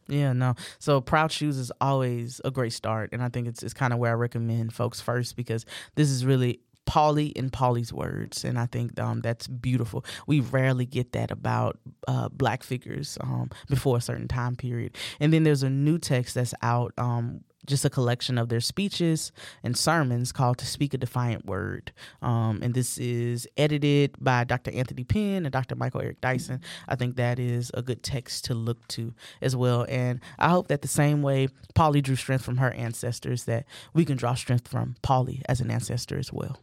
Yeah, 0.07 0.33
no. 0.33 0.55
So 0.79 1.01
Proud 1.01 1.31
Shoes 1.31 1.57
is 1.57 1.71
always 1.79 2.41
a 2.43 2.49
great 2.49 2.73
start, 2.73 3.11
and 3.13 3.21
I 3.21 3.29
think 3.29 3.47
it's 3.47 3.61
it's 3.61 3.75
kind 3.75 3.93
of 3.93 3.99
where 3.99 4.11
I 4.11 4.15
recommend 4.15 4.73
folks 4.73 4.99
first 4.99 5.35
because 5.35 5.65
this 5.93 6.09
is 6.09 6.25
really 6.25 6.61
Pauli 6.89 7.27
in 7.27 7.51
Pauli's 7.51 7.93
words, 7.93 8.43
and 8.43 8.57
I 8.57 8.65
think 8.65 8.99
um, 8.99 9.21
that's 9.21 9.45
beautiful. 9.45 10.03
We 10.25 10.39
rarely 10.39 10.87
get 10.87 11.11
that 11.11 11.29
about 11.29 11.77
uh, 12.07 12.29
black 12.29 12.63
figures 12.63 13.15
um, 13.21 13.51
before 13.69 13.97
a 13.97 14.01
certain 14.01 14.27
time 14.27 14.55
period. 14.55 14.97
And 15.19 15.31
then 15.31 15.43
there's 15.43 15.61
a 15.61 15.69
new 15.69 15.99
text 15.99 16.33
that's 16.33 16.55
out 16.63 16.93
um, 16.97 17.41
just 17.67 17.85
a 17.85 17.91
collection 17.91 18.39
of 18.39 18.49
their 18.49 18.59
speeches 18.59 19.31
and 19.61 19.77
sermons 19.77 20.31
called 20.31 20.57
To 20.57 20.65
Speak 20.65 20.95
a 20.95 20.97
Defiant 20.97 21.45
Word. 21.45 21.91
Um, 22.23 22.59
and 22.63 22.73
this 22.73 22.97
is 22.97 23.47
edited 23.55 24.15
by 24.19 24.43
Dr. 24.43 24.71
Anthony 24.71 25.03
Pinn 25.03 25.45
and 25.45 25.51
Dr. 25.51 25.75
Michael 25.75 26.01
Eric 26.01 26.21
Dyson. 26.21 26.59
I 26.87 26.95
think 26.95 27.17
that 27.17 27.37
is 27.37 27.69
a 27.75 27.83
good 27.83 28.01
text 28.01 28.45
to 28.45 28.55
look 28.55 28.87
to 28.87 29.13
as 29.43 29.55
well. 29.55 29.85
And 29.87 30.21
I 30.39 30.49
hope 30.49 30.69
that 30.69 30.81
the 30.81 30.87
same 30.87 31.21
way 31.21 31.49
Pauli 31.75 32.01
drew 32.01 32.15
strength 32.15 32.43
from 32.43 32.57
her 32.57 32.71
ancestors, 32.71 33.43
that 33.43 33.67
we 33.93 34.05
can 34.05 34.17
draw 34.17 34.33
strength 34.33 34.67
from 34.67 34.95
Pauli 35.03 35.43
as 35.47 35.61
an 35.61 35.69
ancestor 35.69 36.17
as 36.17 36.33
well. 36.33 36.57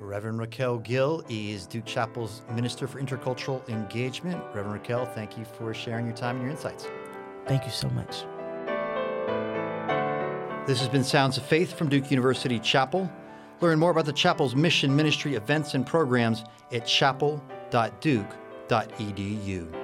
Reverend 0.00 0.40
Racquel 0.40 0.82
Gill 0.82 1.24
is 1.28 1.66
Duke 1.66 1.84
Chapel's 1.84 2.42
Minister 2.54 2.86
for 2.86 3.00
Intercultural 3.00 3.66
Engagement. 3.68 4.42
Reverend 4.54 4.82
Racquel, 4.82 5.12
thank 5.14 5.38
you 5.38 5.44
for 5.44 5.72
sharing 5.72 6.06
your 6.06 6.16
time 6.16 6.36
and 6.36 6.44
your 6.44 6.52
insights. 6.52 6.86
Thank 7.46 7.64
you 7.64 7.70
so 7.70 7.88
much. 7.90 8.24
This 10.66 10.80
has 10.80 10.88
been 10.88 11.04
Sounds 11.04 11.36
of 11.36 11.44
Faith 11.44 11.74
from 11.74 11.88
Duke 11.88 12.10
University 12.10 12.58
Chapel. 12.58 13.10
Learn 13.60 13.78
more 13.78 13.90
about 13.90 14.06
the 14.06 14.12
chapel's 14.12 14.56
mission, 14.56 14.96
ministry, 14.96 15.34
events, 15.34 15.74
and 15.74 15.86
programs 15.86 16.44
at 16.72 16.86
chapel.duke.edu. 16.86 19.83